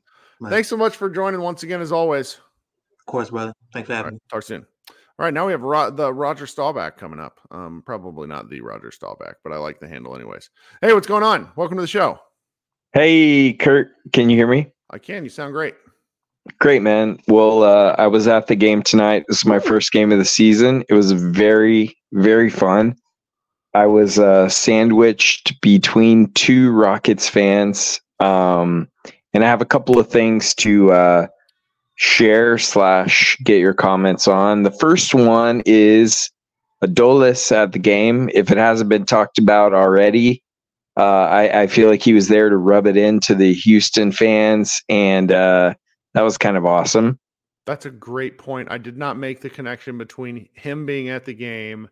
[0.49, 2.35] Thanks so much for joining once again, as always.
[2.35, 3.53] Of course, brother.
[3.72, 4.20] Thanks for having right, me.
[4.31, 4.66] Talk soon.
[4.90, 7.40] All right, now we have Ro- the Roger Staubach coming up.
[7.51, 10.51] Um, probably not the Roger Staubach, but I like the handle anyways.
[10.83, 11.51] Hey, what's going on?
[11.57, 12.18] Welcome to the show.
[12.92, 14.72] Hey, Kirk, can you hear me?
[14.90, 15.25] I can.
[15.25, 15.75] You sound great.
[16.61, 17.18] Great, man.
[17.29, 19.25] Well, uh, I was at the game tonight.
[19.27, 20.85] This is my first game of the season.
[20.88, 22.94] It was very, very fun.
[23.75, 28.88] I was uh, sandwiched between two Rockets fans, um,
[29.37, 31.27] and I have a couple of things to uh,
[31.96, 34.62] share slash get your comments on.
[34.62, 36.31] The first one is
[36.83, 38.31] Adolis at the game.
[38.33, 40.42] If it hasn't been talked about already,
[40.96, 44.83] uh, I, I, feel like he was there to rub it into the Houston fans,
[44.88, 45.75] and uh,
[46.14, 47.18] that was kind of awesome.
[47.66, 48.70] That's a great point.
[48.70, 51.90] I did not make the connection between him being at the game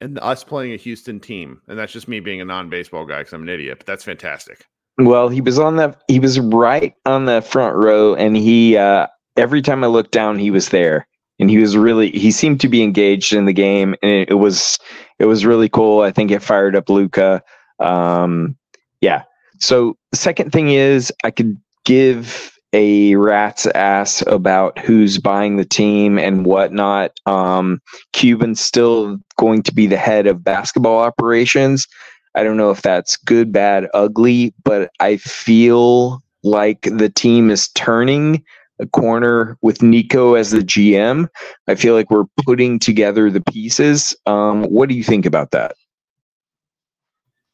[0.00, 3.32] and us playing a Houston team, and that's just me being a non-baseball guy because
[3.32, 3.78] I'm an idiot.
[3.78, 4.66] But that's fantastic.
[5.06, 9.06] Well, he was on the he was right on the front row, and he uh,
[9.36, 11.06] every time I looked down, he was there,
[11.38, 14.34] and he was really he seemed to be engaged in the game, and it, it
[14.34, 14.78] was
[15.18, 16.02] it was really cool.
[16.02, 17.42] I think it fired up Luka.
[17.78, 18.56] Um,
[19.00, 19.24] yeah.
[19.58, 26.18] So second thing is I could give a rat's ass about who's buying the team
[26.18, 27.12] and whatnot.
[27.26, 27.80] Um,
[28.12, 31.86] Cuban's still going to be the head of basketball operations.
[32.34, 37.68] I don't know if that's good, bad, ugly, but I feel like the team is
[37.70, 38.44] turning
[38.78, 41.28] a corner with Nico as the GM.
[41.68, 44.16] I feel like we're putting together the pieces.
[44.26, 45.74] Um, what do you think about that?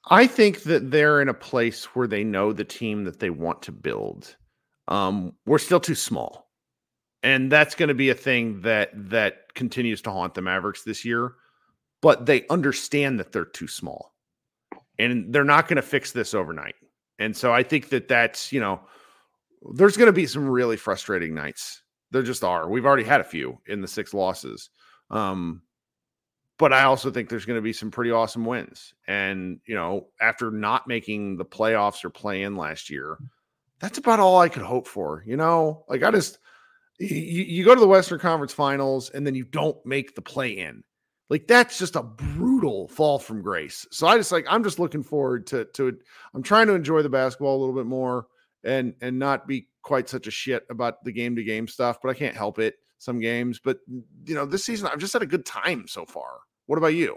[0.08, 3.62] I think that they're in a place where they know the team that they want
[3.62, 4.36] to build.
[4.86, 6.48] Um, we're still too small,
[7.24, 11.04] and that's going to be a thing that that continues to haunt the Mavericks this
[11.04, 11.34] year.
[12.02, 14.14] But they understand that they're too small,
[14.98, 16.74] and they're not going to fix this overnight.
[17.18, 18.80] And so I think that that's you know
[19.74, 21.82] there's going to be some really frustrating nights.
[22.10, 22.68] There just are.
[22.68, 24.70] We've already had a few in the six losses.
[25.10, 25.62] Um,
[26.58, 28.94] but I also think there's going to be some pretty awesome wins.
[29.06, 33.18] And, you know, after not making the playoffs or play in last year,
[33.78, 35.22] that's about all I could hope for.
[35.26, 36.38] You know, like I just,
[36.98, 40.50] you, you go to the Western Conference finals and then you don't make the play
[40.50, 40.82] in.
[41.28, 43.86] Like that's just a brutal fall from grace.
[43.90, 45.96] So I just like, I'm just looking forward to, to,
[46.34, 48.26] I'm trying to enjoy the basketball a little bit more
[48.64, 52.10] and and not be quite such a shit about the game to game stuff, but
[52.10, 53.60] I can't help it some games.
[53.62, 53.78] But
[54.24, 56.40] you know, this season I've just had a good time so far.
[56.66, 57.16] What about you?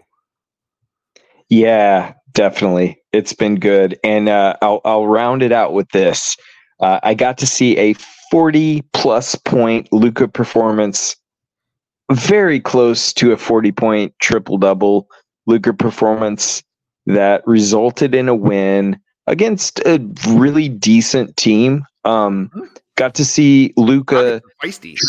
[1.49, 3.01] Yeah, definitely.
[3.11, 3.99] It's been good.
[4.03, 6.37] And uh, I'll I'll round it out with this.
[6.79, 7.93] Uh, I got to see a
[8.31, 11.15] 40 plus point Luka performance,
[12.11, 15.07] very close to a 40 point triple double
[15.45, 16.63] Luka performance
[17.05, 21.85] that resulted in a win against a really decent team.
[22.05, 22.51] Um,
[22.97, 24.41] got to see Luka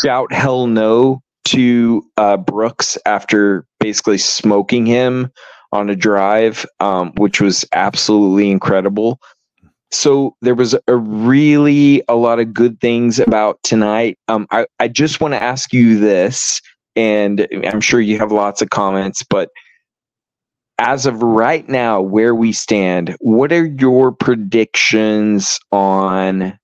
[0.01, 5.31] shout hell no to uh, Brooks after basically smoking him
[5.71, 9.19] on a drive, um, which was absolutely incredible.
[9.91, 14.17] So there was a really a lot of good things about tonight.
[14.27, 16.61] Um, I, I just want to ask you this,
[16.95, 19.49] and I'm sure you have lots of comments, but
[20.81, 26.57] as of right now, where we stand, what are your predictions on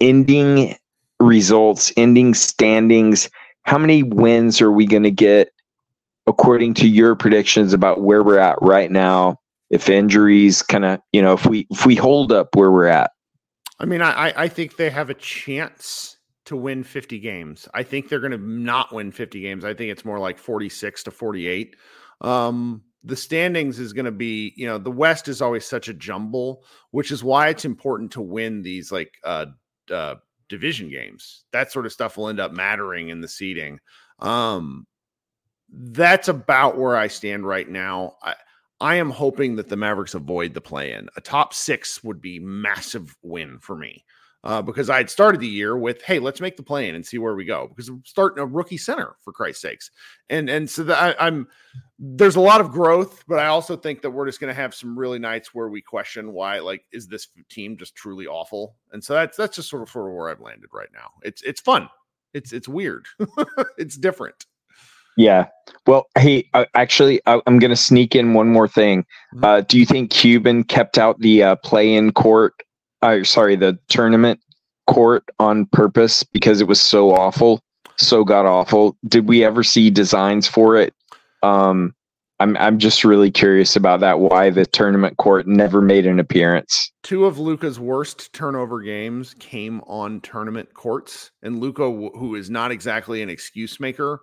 [0.00, 0.76] ending
[1.18, 3.28] results, ending standings?
[3.62, 5.52] How many wins are we going to get
[6.28, 9.40] according to your predictions about where we're at right now?
[9.70, 13.10] If injuries kind of, you know, if we if we hold up where we're at.
[13.80, 16.11] I mean, I I think they have a chance
[16.52, 17.68] to win 50 games.
[17.74, 19.64] I think they're going to not win 50 games.
[19.64, 21.76] I think it's more like 46 to 48.
[22.20, 25.94] Um, the standings is going to be, you know, the West is always such a
[25.94, 29.46] jumble, which is why it's important to win these like uh,
[29.90, 30.14] uh
[30.48, 31.44] division games.
[31.52, 33.80] That sort of stuff will end up mattering in the seeding.
[34.20, 34.86] Um,
[35.68, 38.16] that's about where I stand right now.
[38.22, 38.34] I,
[38.80, 41.08] I am hoping that the Mavericks avoid the play in.
[41.16, 44.04] A top six would be massive win for me
[44.44, 47.06] uh, because I had started the year with, hey, let's make the play in and
[47.06, 49.90] see where we go because I'm starting a rookie center for Christ's sakes.
[50.30, 51.46] And and so that I, I'm
[51.98, 54.74] there's a lot of growth, but I also think that we're just going to have
[54.74, 58.74] some really nights where we question why, like, is this team just truly awful?
[58.92, 61.10] And so that's that's just sort of sort of where I've landed right now.
[61.22, 61.88] It's it's fun.
[62.34, 63.06] It's it's weird.
[63.78, 64.46] it's different.
[65.16, 65.48] Yeah.
[65.86, 69.02] Well, hey, uh, actually, I, am going to sneak in one more thing.
[69.34, 69.44] Mm-hmm.
[69.44, 72.54] Uh, do you think Cuban kept out the uh, play-in court?
[73.02, 74.40] Uh, sorry, the tournament
[74.86, 77.60] court on purpose because it was so awful,
[77.96, 78.96] so god awful.
[79.06, 80.94] Did we ever see designs for it?
[81.42, 81.94] Um,
[82.40, 84.18] I'm I'm just really curious about that.
[84.18, 86.92] Why the tournament court never made an appearance?
[87.02, 92.72] Two of Luka's worst turnover games came on tournament courts, and Luka, who is not
[92.72, 94.20] exactly an excuse maker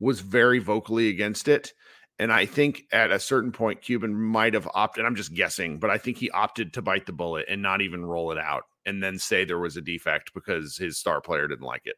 [0.00, 1.72] was very vocally against it.
[2.18, 5.04] And I think at a certain point, Cuban might have opted.
[5.04, 8.04] I'm just guessing, but I think he opted to bite the bullet and not even
[8.04, 11.64] roll it out and then say there was a defect because his star player didn't
[11.64, 11.96] like it.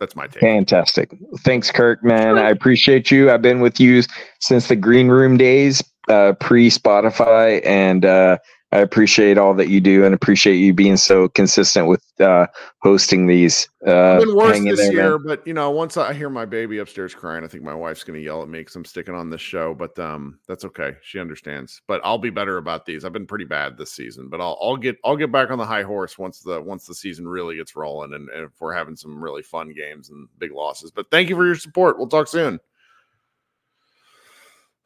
[0.00, 0.40] That's my take.
[0.40, 1.16] Fantastic.
[1.40, 2.36] Thanks, Kirk, man.
[2.36, 3.30] I appreciate you.
[3.30, 4.02] I've been with you
[4.40, 8.38] since the green room days, uh, pre Spotify, and uh,
[8.72, 12.46] I appreciate all that you do and appreciate you being so consistent with uh,
[12.78, 13.68] hosting these.
[13.86, 15.26] Uh, been worse this there, year, man.
[15.26, 18.18] but you know, once I hear my baby upstairs crying, I think my wife's going
[18.18, 19.74] to yell at me because I'm sticking on this show.
[19.74, 20.94] But um, that's okay.
[21.02, 21.82] She understands.
[21.86, 23.04] But I'll be better about these.
[23.04, 25.66] I've been pretty bad this season, but I'll I'll get I'll get back on the
[25.66, 28.96] high horse once the once the season really gets rolling and, and if we're having
[28.96, 30.90] some really fun games and big losses.
[30.90, 31.98] But thank you for your support.
[31.98, 32.58] We'll talk soon.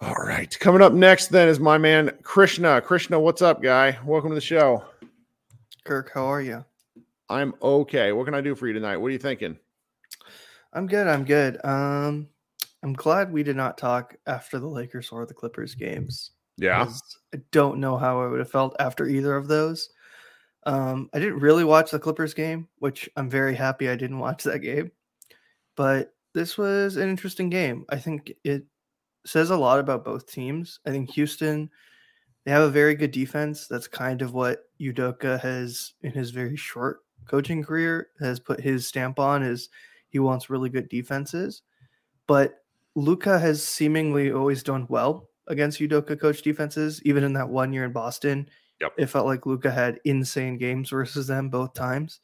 [0.00, 0.58] All right.
[0.60, 2.82] Coming up next, then, is my man Krishna.
[2.82, 3.98] Krishna, what's up, guy?
[4.04, 4.84] Welcome to the show.
[5.84, 6.64] Kirk, how are you?
[7.30, 8.12] I'm okay.
[8.12, 8.98] What can I do for you tonight?
[8.98, 9.58] What are you thinking?
[10.74, 11.06] I'm good.
[11.06, 11.64] I'm good.
[11.64, 12.28] Um,
[12.82, 16.32] I'm glad we did not talk after the Lakers or the Clippers games.
[16.58, 16.90] Yeah.
[17.34, 19.88] I don't know how I would have felt after either of those.
[20.66, 24.44] Um, I didn't really watch the Clippers game, which I'm very happy I didn't watch
[24.44, 24.90] that game.
[25.74, 27.86] But this was an interesting game.
[27.88, 28.66] I think it
[29.26, 30.80] says a lot about both teams.
[30.86, 31.70] I think Houston,
[32.44, 33.66] they have a very good defense.
[33.66, 38.86] That's kind of what Udoka has in his very short coaching career has put his
[38.86, 39.68] stamp on is
[40.08, 41.62] he wants really good defenses.
[42.26, 42.62] But
[42.94, 47.84] Luka has seemingly always done well against Udoka coach defenses, even in that one year
[47.84, 48.48] in Boston.
[48.80, 48.92] Yep.
[48.98, 52.20] It felt like Luka had insane games versus them both times.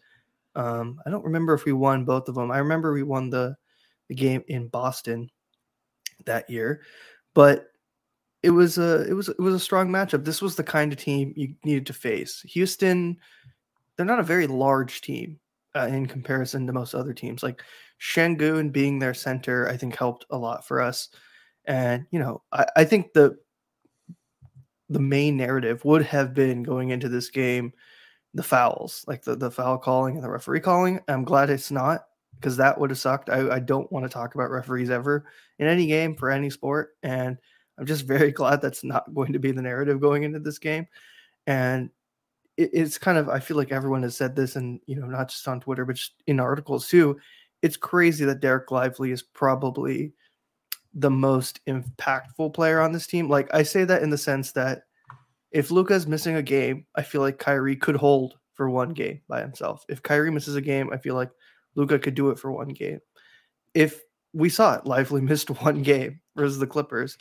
[0.54, 2.50] Um, I don't remember if we won both of them.
[2.50, 3.56] I remember we won the
[4.08, 5.30] the game in Boston
[6.26, 6.82] that year,
[7.34, 7.68] but
[8.42, 10.24] it was a it was it was a strong matchup.
[10.24, 12.42] This was the kind of team you needed to face.
[12.48, 13.16] Houston,
[13.96, 15.38] they're not a very large team
[15.76, 17.42] uh, in comparison to most other teams.
[17.42, 17.62] Like
[18.00, 21.08] Sengun being their center, I think helped a lot for us.
[21.64, 23.36] And you know, I, I think the
[24.88, 27.72] the main narrative would have been going into this game
[28.34, 31.00] the fouls, like the, the foul calling and the referee calling.
[31.06, 32.04] I'm glad it's not
[32.42, 33.30] because that would have sucked.
[33.30, 35.24] I, I don't want to talk about referees ever
[35.60, 36.96] in any game for any sport.
[37.04, 37.38] And
[37.78, 40.88] I'm just very glad that's not going to be the narrative going into this game.
[41.46, 41.90] And
[42.56, 45.30] it, it's kind of, I feel like everyone has said this, and, you know, not
[45.30, 47.18] just on Twitter, but in articles too.
[47.62, 50.12] It's crazy that Dereck Lively is probably
[50.94, 53.28] the most impactful player on this team.
[53.28, 54.82] Like, I say that in the sense that
[55.52, 59.40] if Luka's missing a game, I feel like Kyrie could hold for one game by
[59.40, 59.84] himself.
[59.88, 61.30] If Kyrie misses a game, I feel like
[61.74, 63.00] Luka could do it for one game.
[63.74, 64.02] If
[64.32, 67.16] we saw it, Lively missed one game versus the Clippers.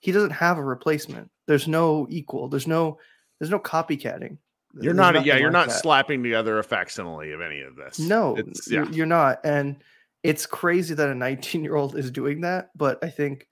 [0.00, 1.30] He doesn't have a replacement.
[1.46, 2.48] There's no equal.
[2.48, 2.98] There's no
[3.38, 4.38] there's no copycatting.
[4.74, 5.80] You're there's not yeah, you're like not that.
[5.80, 7.98] slapping together a facsimile of any of this.
[7.98, 8.36] No,
[8.68, 8.88] yeah.
[8.90, 9.40] you're not.
[9.44, 9.82] And
[10.22, 13.48] it's crazy that a 19 year old is doing that, but I think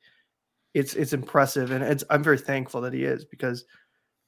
[0.74, 3.64] it's it's impressive and it's I'm very thankful that he is because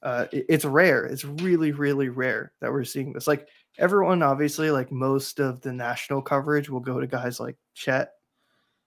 [0.01, 1.05] uh, it, it's rare.
[1.05, 3.27] It's really, really rare that we're seeing this.
[3.27, 3.47] Like
[3.79, 8.11] everyone, obviously, like most of the national coverage will go to guys like Chet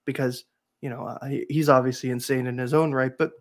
[0.04, 0.44] because
[0.80, 1.18] you know
[1.48, 3.12] he's obviously insane in his own right.
[3.16, 3.32] But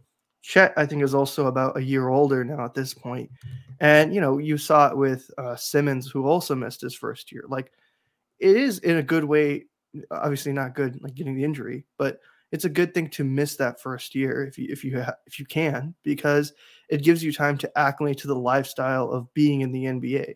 [0.41, 3.29] Chet, I think, is also about a year older now at this point,
[3.79, 7.43] and you know you saw it with uh, Simmons, who also missed his first year.
[7.47, 7.71] Like
[8.39, 9.65] it is in a good way.
[10.09, 12.19] Obviously, not good like getting the injury, but
[12.51, 15.39] it's a good thing to miss that first year if you if you ha- if
[15.39, 16.53] you can because
[16.89, 20.35] it gives you time to acclimate to the lifestyle of being in the NBA.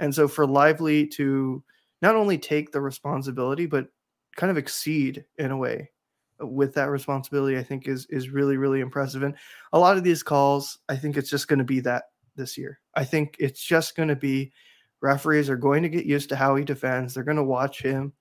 [0.00, 1.62] And so for Lively to
[2.02, 3.86] not only take the responsibility but
[4.36, 5.90] kind of exceed in a way
[6.42, 9.34] uh, with that responsibility I think is is really really impressive and
[9.72, 12.04] a lot of these calls I think it's just going to be that
[12.36, 12.80] this year.
[12.94, 14.52] I think it's just going to be
[15.02, 17.14] referees are going to get used to how he defends.
[17.14, 18.12] They're going to watch him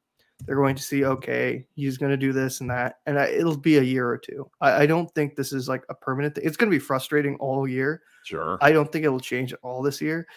[0.46, 3.58] they're going to see, okay, he's going to do this and that, and I, it'll
[3.58, 4.50] be a year or two.
[4.62, 6.36] I, I don't think this is like a permanent.
[6.36, 6.46] thing.
[6.46, 8.02] It's going to be frustrating all year.
[8.24, 8.58] Sure.
[8.62, 10.28] I don't think it'll change at all this year,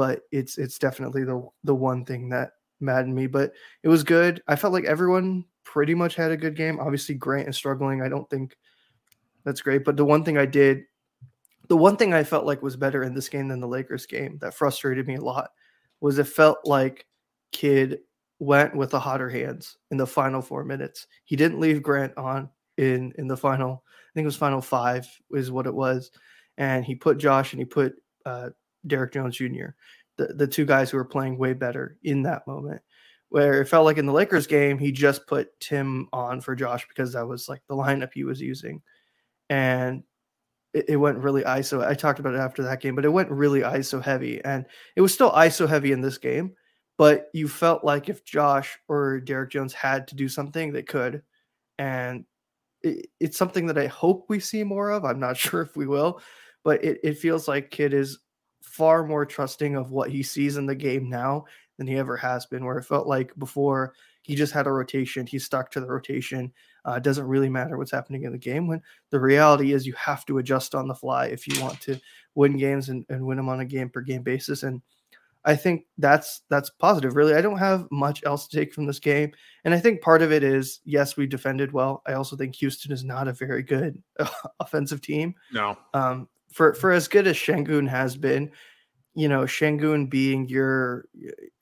[0.00, 3.26] but it's it's definitely the the one thing that maddened me.
[3.26, 4.42] But it was good.
[4.48, 6.80] I felt like everyone pretty much had a good game.
[6.80, 8.00] Obviously, Grant is struggling.
[8.00, 8.56] I don't think
[9.44, 9.84] that's great.
[9.84, 10.84] But the one thing I did,
[11.68, 14.38] the one thing I felt like was better in this game than the Lakers game
[14.40, 15.50] that frustrated me a lot
[16.00, 17.04] was it felt like
[17.52, 17.98] Kidd
[18.38, 21.08] went with the hotter hands in the final four minutes.
[21.26, 22.48] He didn't leave Grant on
[22.78, 23.84] in in the final.
[23.84, 26.10] I think it was final five is what it was,
[26.56, 28.48] and he put Josh and he put uh,
[28.86, 29.70] Derrick Jones Jr.
[30.16, 32.82] The the two guys who were playing way better in that moment.
[33.28, 36.88] Where it felt like in the Lakers game, he just put Tim on for Josh
[36.88, 38.82] because that was like the lineup he was using,
[39.48, 40.02] and
[40.74, 41.86] it, it went really ISO.
[41.86, 44.66] I talked about it after that game, but it went really ISO heavy, and
[44.96, 46.54] it was still ISO heavy in this game
[47.00, 51.22] but you felt like if Josh or Derek Jones had to do something, they could.
[51.78, 52.26] And
[52.82, 55.06] it, it's something that I hope we see more of.
[55.06, 56.20] I'm not sure if we will,
[56.62, 58.18] but it, it feels like Kidd is
[58.70, 61.44] far more trusting of what he sees in the game now
[61.76, 62.64] than he ever has been.
[62.64, 66.52] Where it felt like before he just had a rotation, he stuck to the rotation.
[66.86, 68.66] Uh, it doesn't really matter what's happening in the game.
[68.66, 72.00] When the reality is, you have to adjust on the fly if you want to
[72.34, 74.62] win games and, and win them on a game per game basis.
[74.62, 74.80] And
[75.44, 77.16] I think that's that's positive.
[77.16, 79.32] Really, I don't have much else to take from this game,
[79.64, 82.02] and I think part of it is yes, we defended well.
[82.06, 84.02] I also think Houston is not a very good
[84.60, 85.34] offensive team.
[85.50, 88.50] No, um, for for as good as Sengun has been,
[89.14, 91.06] you know, Sengun being your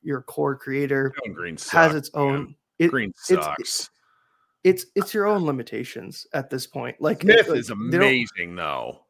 [0.03, 1.12] your core creator
[1.57, 2.55] sucks, has its own.
[2.78, 3.59] It, Green sucks.
[3.59, 3.91] It's,
[4.64, 6.97] it's it's your own limitations at this point.
[7.01, 9.01] Like Smith like, is amazing, though.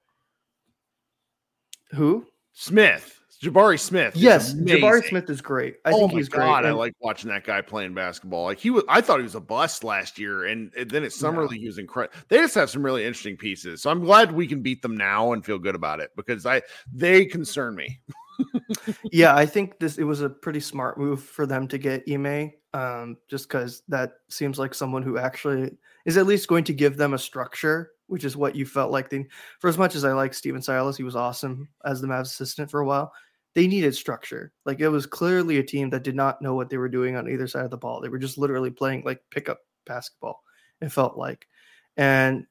[1.93, 2.26] Who?
[2.53, 3.18] Smith.
[3.43, 4.16] Jabari Smith.
[4.16, 5.76] Yes, Jabari Smith is great.
[5.84, 6.70] I oh think he's God, great.
[6.70, 8.45] I like watching that guy playing basketball.
[8.45, 11.12] Like he was, I thought he was a bust last year, and, and then at
[11.12, 11.49] summer Yeah.
[11.49, 12.18] league he was incredible.
[12.28, 15.32] They just have some really interesting pieces, so I'm glad we can beat them now
[15.32, 16.62] and feel good about it because I
[16.93, 18.01] they concern me.
[19.12, 22.53] yeah, I think this it was a pretty smart move for them to get Ime,
[22.74, 25.76] um, just because that seems like someone who actually
[26.07, 29.11] is at least going to give them a structure, which is what you felt like
[29.11, 29.26] they.
[29.61, 32.70] For as much as I like Stephen Silas, he was awesome as the Mavs assistant
[32.70, 33.12] for a while.
[33.59, 34.53] They needed structure.
[34.65, 37.29] Like it was clearly a team that did not know what they were doing on
[37.29, 38.01] either side of the ball.
[38.01, 40.45] They were just literally playing like pickup basketball.
[40.81, 41.49] It felt like,
[41.97, 42.47] and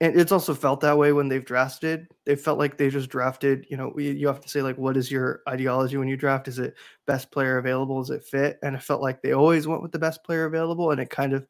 [0.00, 2.08] and it's also felt that way when they've drafted.
[2.24, 3.66] They felt like they just drafted.
[3.68, 6.48] You know, you you have to say like, what is your ideology when you draft?
[6.48, 8.00] Is it best player available?
[8.00, 8.58] Is it fit?
[8.62, 11.34] And it felt like they always went with the best player available, and it kind
[11.34, 11.46] of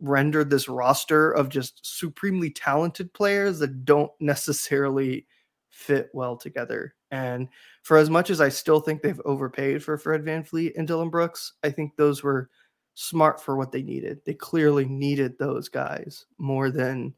[0.00, 5.26] rendered this roster of just supremely talented players that don't necessarily
[5.70, 6.94] fit well together.
[7.10, 7.48] And
[7.82, 11.54] for as much as I still think they've overpaid for Fred VanVleet and Dillon Brooks,
[11.64, 12.48] I think those were
[12.94, 14.20] smart for what they needed.
[14.24, 17.14] They clearly needed those guys more than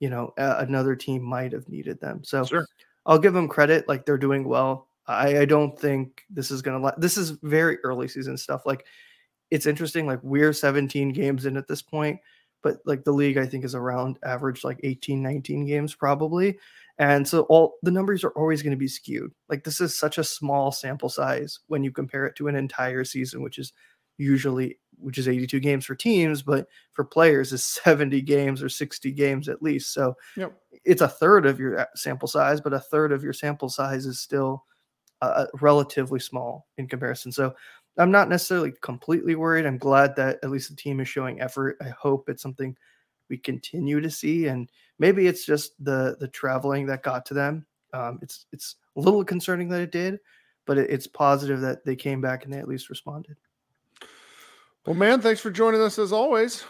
[0.00, 2.22] you know another team might have needed them.
[2.24, 2.66] So Sure.
[3.06, 4.88] I'll give them credit; like they're doing well.
[5.06, 6.78] I, I don't think this is gonna.
[6.78, 8.62] La- this is very early season stuff.
[8.66, 8.84] Like
[9.50, 10.06] it's interesting.
[10.06, 12.20] Like we're 17 games in at this point,
[12.62, 16.58] but like the league, I think is around average like 18, 19 games probably.
[17.02, 19.32] And so all the numbers are always going to be skewed.
[19.48, 23.02] Like this is such a small sample size when you compare it to an entire
[23.04, 23.72] season, which is
[24.18, 29.10] usually which is 82 games for teams, but for players is 70 games or 60
[29.10, 29.92] games at least.
[29.92, 30.52] So Yep.
[30.84, 34.06] it's a third of your uh, sample size, but a third of your sample size
[34.06, 34.64] is still
[35.22, 37.32] uh, relatively small in comparison.
[37.32, 37.54] So
[37.98, 39.66] I'm not necessarily completely worried.
[39.66, 41.76] I'm glad that at least the team is showing effort.
[41.82, 42.76] I hope it's something
[43.28, 44.70] we continue to see, and
[45.02, 47.66] maybe it's just the the traveling that got to them.
[47.92, 50.20] Um, it's it's a little concerning that it did,
[50.64, 53.36] but it, it's positive that they came back and they at least responded.
[54.86, 56.64] Well, man, thanks for joining us as always.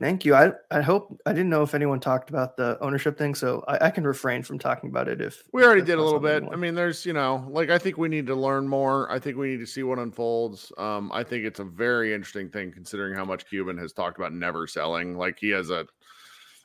[0.00, 0.34] Thank you.
[0.34, 3.86] I I hope I didn't know if anyone talked about the ownership thing, so I,
[3.86, 6.44] I can refrain from talking about it if We already if did a little bit.
[6.52, 9.10] I mean, there's, you know, like I think we need to learn more.
[9.10, 10.70] I think we need to see what unfolds.
[10.76, 14.32] Um, I think it's a very interesting thing considering how much Cuban has talked about
[14.34, 15.16] never selling.
[15.16, 15.86] Like he has a,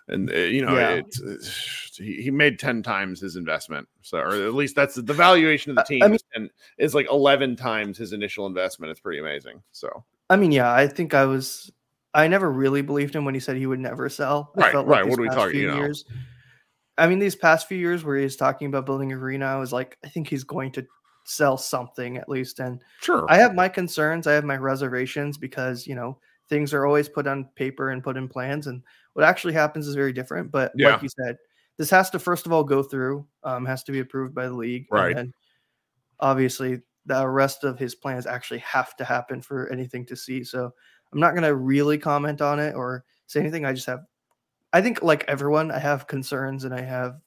[0.10, 0.90] and uh, you know, Yeah.
[1.06, 3.88] it's he, he made ten times his investment.
[4.02, 7.08] So, or at least that's the valuation of the team, I mean- and is like
[7.12, 8.92] eleven times his initial investment.
[8.92, 9.62] It's pretty amazing.
[9.72, 11.72] So, I mean, yeah, I think I was.
[12.14, 14.52] I never really believed him when he said he would never sell.
[14.58, 15.04] I Right, felt right.
[15.06, 15.76] these What are we talking- you know?
[15.78, 16.06] Years,
[16.98, 19.72] I mean, these past few years where he's talking about building a arena, I was
[19.72, 20.86] like, I think he's going to
[21.26, 22.60] sell something at least.
[22.60, 24.26] And sure, I have my concerns.
[24.26, 26.18] I have my reservations because you know
[26.50, 28.82] things are always put on paper and put in plans, and
[29.20, 30.50] what actually happens is very different.
[30.50, 30.92] But Yeah.
[30.94, 31.38] like you said,
[31.78, 34.54] this has to first of all go through, um, has to be approved by the
[34.54, 35.10] league, Right.
[35.10, 35.34] And then
[36.20, 40.44] obviously, the rest of his plans actually have to happen for anything to see.
[40.44, 40.72] So
[41.12, 43.66] I'm not gonna really comment on it or say anything.
[43.66, 44.02] I just have,
[44.74, 47.20] I think like everyone, I have concerns and I have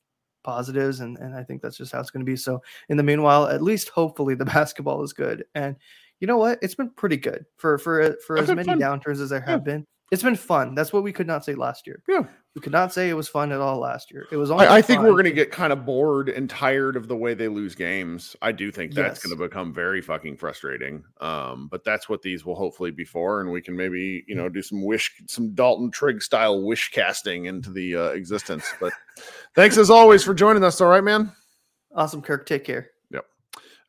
[0.44, 2.36] positives, and and I think that's just how it's gonna be.
[2.36, 5.44] So in the meanwhile, at least hopefully the basketball is good.
[5.54, 5.76] And
[6.20, 6.58] you know what?
[6.62, 8.78] It's been pretty good for for for as many fun.
[8.80, 9.50] downturns as there Yeah.
[9.52, 9.86] have been.
[10.12, 10.74] It's been fun.
[10.74, 12.02] That's what we could not say last year.
[12.06, 12.24] Yeah.
[12.54, 14.26] We could not say it was fun at all last year.
[14.30, 16.96] It was only I, I think we're going to get kind of bored and tired
[16.96, 18.36] of the way they lose games.
[18.42, 19.24] I do think that's Yes.
[19.26, 21.02] going to become very fucking frustrating.
[21.22, 24.50] Um, but that's what these will hopefully be for, and we can maybe you know
[24.50, 28.66] do some wish, some Dalton Trigg style wish casting into the uh, existence.
[28.78, 28.92] But
[29.54, 30.78] thanks as always for joining us.
[30.82, 31.32] All right, man.
[31.94, 32.20] awesome.
[32.20, 32.90] Kirk, take care.
[33.12, 33.24] Yep.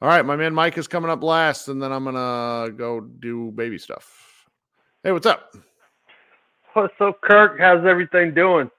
[0.02, 3.52] All right, my man Mike is coming up last, and then I'm gonna go do
[3.52, 4.48] baby stuff.
[5.04, 5.54] Hey, what's up?
[6.76, 7.60] What's up, Kirk?
[7.60, 8.70] How's everything doing?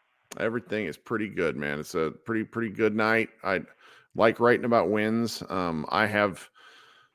[0.40, 1.78] Everything is pretty good, man.
[1.78, 3.28] It's a pretty pretty good night.
[3.44, 3.60] I
[4.16, 5.44] like writing about wins.
[5.48, 6.48] Um, I have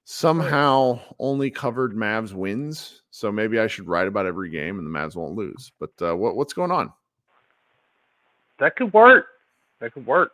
[0.05, 4.97] somehow only covered Mavs wins, so maybe I should write about every game and the
[4.97, 5.69] Mavs won't lose.
[5.81, 6.93] But uh, what what's going on?
[8.59, 9.25] That could work.
[9.81, 10.31] That could work.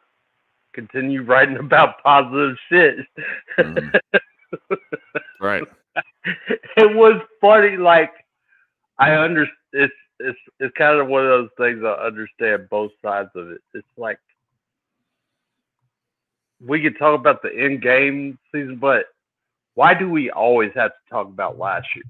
[0.74, 2.98] Continue writing about positive shit.
[3.58, 4.00] Mhm.
[5.42, 5.64] right.
[6.78, 7.78] it was funny.
[7.78, 8.12] Like
[9.00, 11.84] I under it's it's it's kind of one of those things.
[11.84, 13.62] I understand both sides of it.
[13.74, 14.20] It's like
[16.66, 19.06] we could talk about the end game season, but
[19.76, 22.04] why do we always have to talk about last year?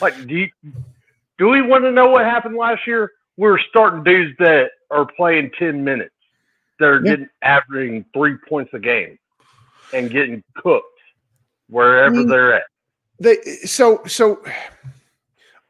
[0.00, 0.50] Like, do you,
[1.38, 3.10] do we want to know what happened last year?
[3.36, 6.14] We're starting dudes that are playing ten minutes.
[6.78, 7.12] They're Yeah.
[7.12, 9.18] getting averaging three points a game
[9.92, 10.86] and getting cooked
[11.68, 12.64] wherever mean, they're at.
[13.20, 14.42] They so so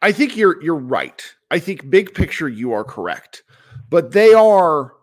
[0.02, 1.24] I think you're you're right.
[1.50, 3.44] I think big picture you are correct.
[3.88, 4.94] But they are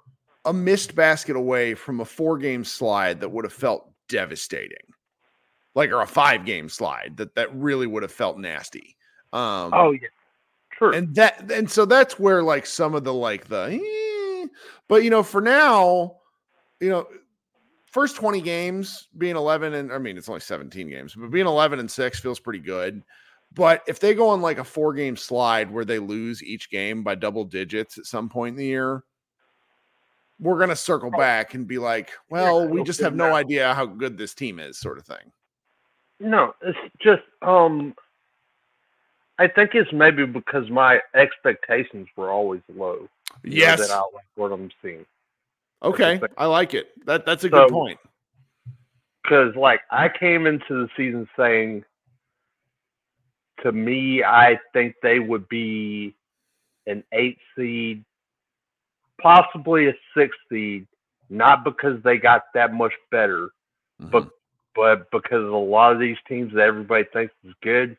[0.45, 4.77] a missed basket away from a four game slide that would have felt devastating.
[5.75, 8.97] Like or a five game slide that that really would have felt nasty.
[9.31, 10.07] Um Oh yeah,
[10.71, 10.93] true.
[10.93, 14.47] and that and so that's where like some of the like the eh,
[14.87, 16.17] but you know for now
[16.79, 17.07] you know
[17.85, 21.79] first 20 games being 11 and i mean it's only 17 games but being 11
[21.79, 23.03] and 6 feels pretty good
[23.55, 27.03] but if they go on like a four game slide where they lose each game
[27.03, 29.03] by double digits at some point in the year
[30.39, 33.85] we're going to circle back and be like well we just have no idea how
[33.85, 35.31] good this team is sort of thing.
[36.21, 37.93] No, it's just um
[39.37, 43.07] I think it's maybe because my expectations were always low.
[43.43, 45.05] yes that I like what I'm seeing.
[45.83, 46.91] okay i like it.
[47.05, 47.99] That that's a So- good point.
[49.23, 51.83] Because like I came into the season saying
[53.63, 56.15] to me, I think they would be
[56.87, 58.03] an eight seed,
[59.21, 60.87] possibly a six seed,
[61.29, 63.49] not because they got that much better,
[63.99, 64.31] but Mhm.
[64.75, 67.97] but because a lot of these teams that everybody thinks is good,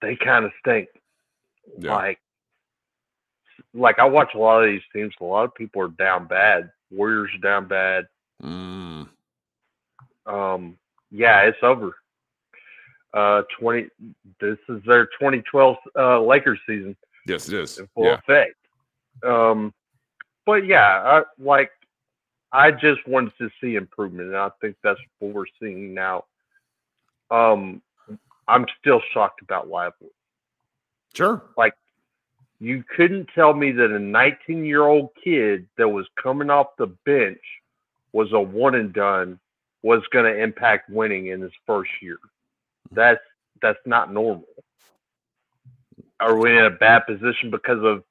[0.00, 0.88] they kind of stink.
[1.78, 1.94] Yeah.
[1.94, 2.20] Like,
[3.72, 5.14] like I watch a lot of these teams.
[5.20, 6.70] A lot of people are down bad.
[6.90, 8.06] Warriors are down bad.
[8.42, 9.08] Mm.
[10.26, 10.78] Um,
[11.10, 11.96] yeah, it's over.
[13.14, 13.88] Uh, twenty.
[14.40, 16.96] This is their 2012 uh, Lakers season
[17.26, 17.78] Yes, it is.
[17.78, 18.14] in full Yeah.
[18.14, 18.56] effect.
[19.22, 19.72] Um,
[20.44, 21.70] but yeah, I, like
[22.52, 26.24] I just wanted to see improvement, and I think that's what we're seeing now.
[27.30, 27.80] Um,
[28.48, 30.10] I'm still shocked about Lively.
[31.14, 31.42] Sure.
[31.56, 31.74] Like
[32.60, 36.88] you couldn't tell me that a 19 year old kid that was coming off the
[37.06, 37.40] bench
[38.12, 39.38] was a one and done
[39.82, 42.18] was going to impact winning in his first year.
[42.94, 43.20] That's
[43.60, 44.44] that's not normal.
[46.20, 48.04] Are we in a bad position because of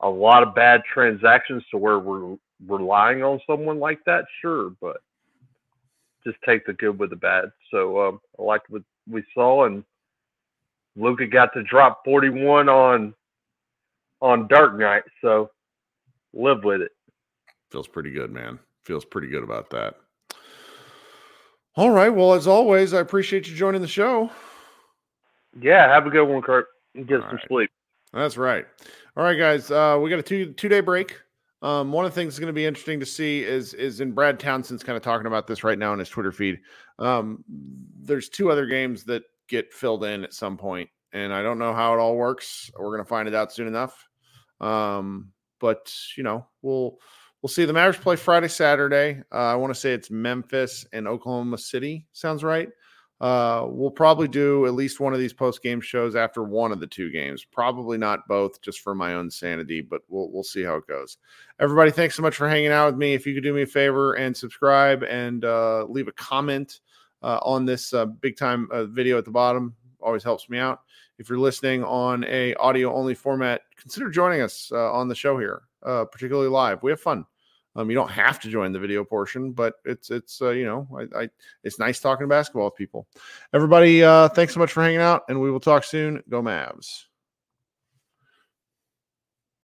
[0.00, 4.24] a lot of bad transactions to where we're relying on someone like that?
[4.40, 4.98] Sure, but
[6.24, 7.52] just take the good with the bad.
[7.70, 9.84] So um, I liked what we saw, and
[10.96, 13.14] Luka got to drop 41 on
[14.20, 15.50] on Dark Knight, so
[16.32, 16.92] live with it.
[17.70, 18.58] Feels pretty good, man.
[18.84, 19.96] Feels pretty good about that.
[21.76, 22.08] All right.
[22.08, 24.30] Well, as always, I appreciate you joining the show.
[25.60, 26.68] Yeah, have a good one, Kirk.
[26.94, 27.48] And get All some right.
[27.48, 27.70] sleep.
[28.14, 28.64] That's right.
[29.16, 29.70] All right, guys.
[29.70, 31.18] Uh, we got a two two day break.
[31.60, 34.12] Um, one of the things that's going to be interesting to see is is in
[34.12, 36.60] Brad Townsend's kind of talking about this right now in his Twitter feed.
[36.98, 37.44] Um,
[38.00, 41.74] there's two other games that get filled in at some point, and I don't know
[41.74, 42.70] how it all works.
[42.78, 44.08] We're going to find it out soon enough.
[44.62, 46.98] Um, but you know, we'll
[47.42, 47.64] we'll see.
[47.64, 49.22] The Mavericks play Friday, Saturday.
[49.32, 52.06] Uh, I want to say it's Memphis and Oklahoma City.
[52.12, 52.68] Sounds right.
[53.18, 56.80] Uh, we'll probably do at least one of these post game shows after one of
[56.80, 57.44] the two games.
[57.44, 61.16] Probably not both, just for my own sanity, but we'll we'll see how it goes.
[61.58, 63.14] Everybody, thanks so much for hanging out with me.
[63.14, 66.80] If you could do me a favor and subscribe and uh, leave a comment
[67.22, 70.80] uh, on this uh, big time uh, video at the bottom, always helps me out.
[71.18, 75.62] if you're listening on a audio only format, consider joining us on the show here,
[75.86, 76.82] uh, particularly live.
[76.82, 77.24] We have fun.
[77.76, 80.88] Um, you don't have to join the video portion, but it's it's uh, you know
[80.96, 81.28] I, I,
[81.62, 83.06] it's nice talking basketball with people.
[83.52, 86.22] Everybody, uh, thanks so much for hanging out, and we will talk soon.
[86.28, 87.04] Go Mavs!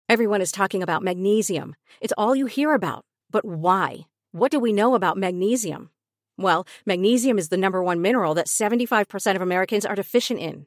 [0.08, 1.76] Everyone is talking about magnesium.
[2.00, 3.04] It's all you hear about.
[3.30, 4.06] But why?
[4.32, 5.90] What do we know about magnesium?
[6.36, 10.66] Well, magnesium is the number one mineral that 75% of Americans are deficient in.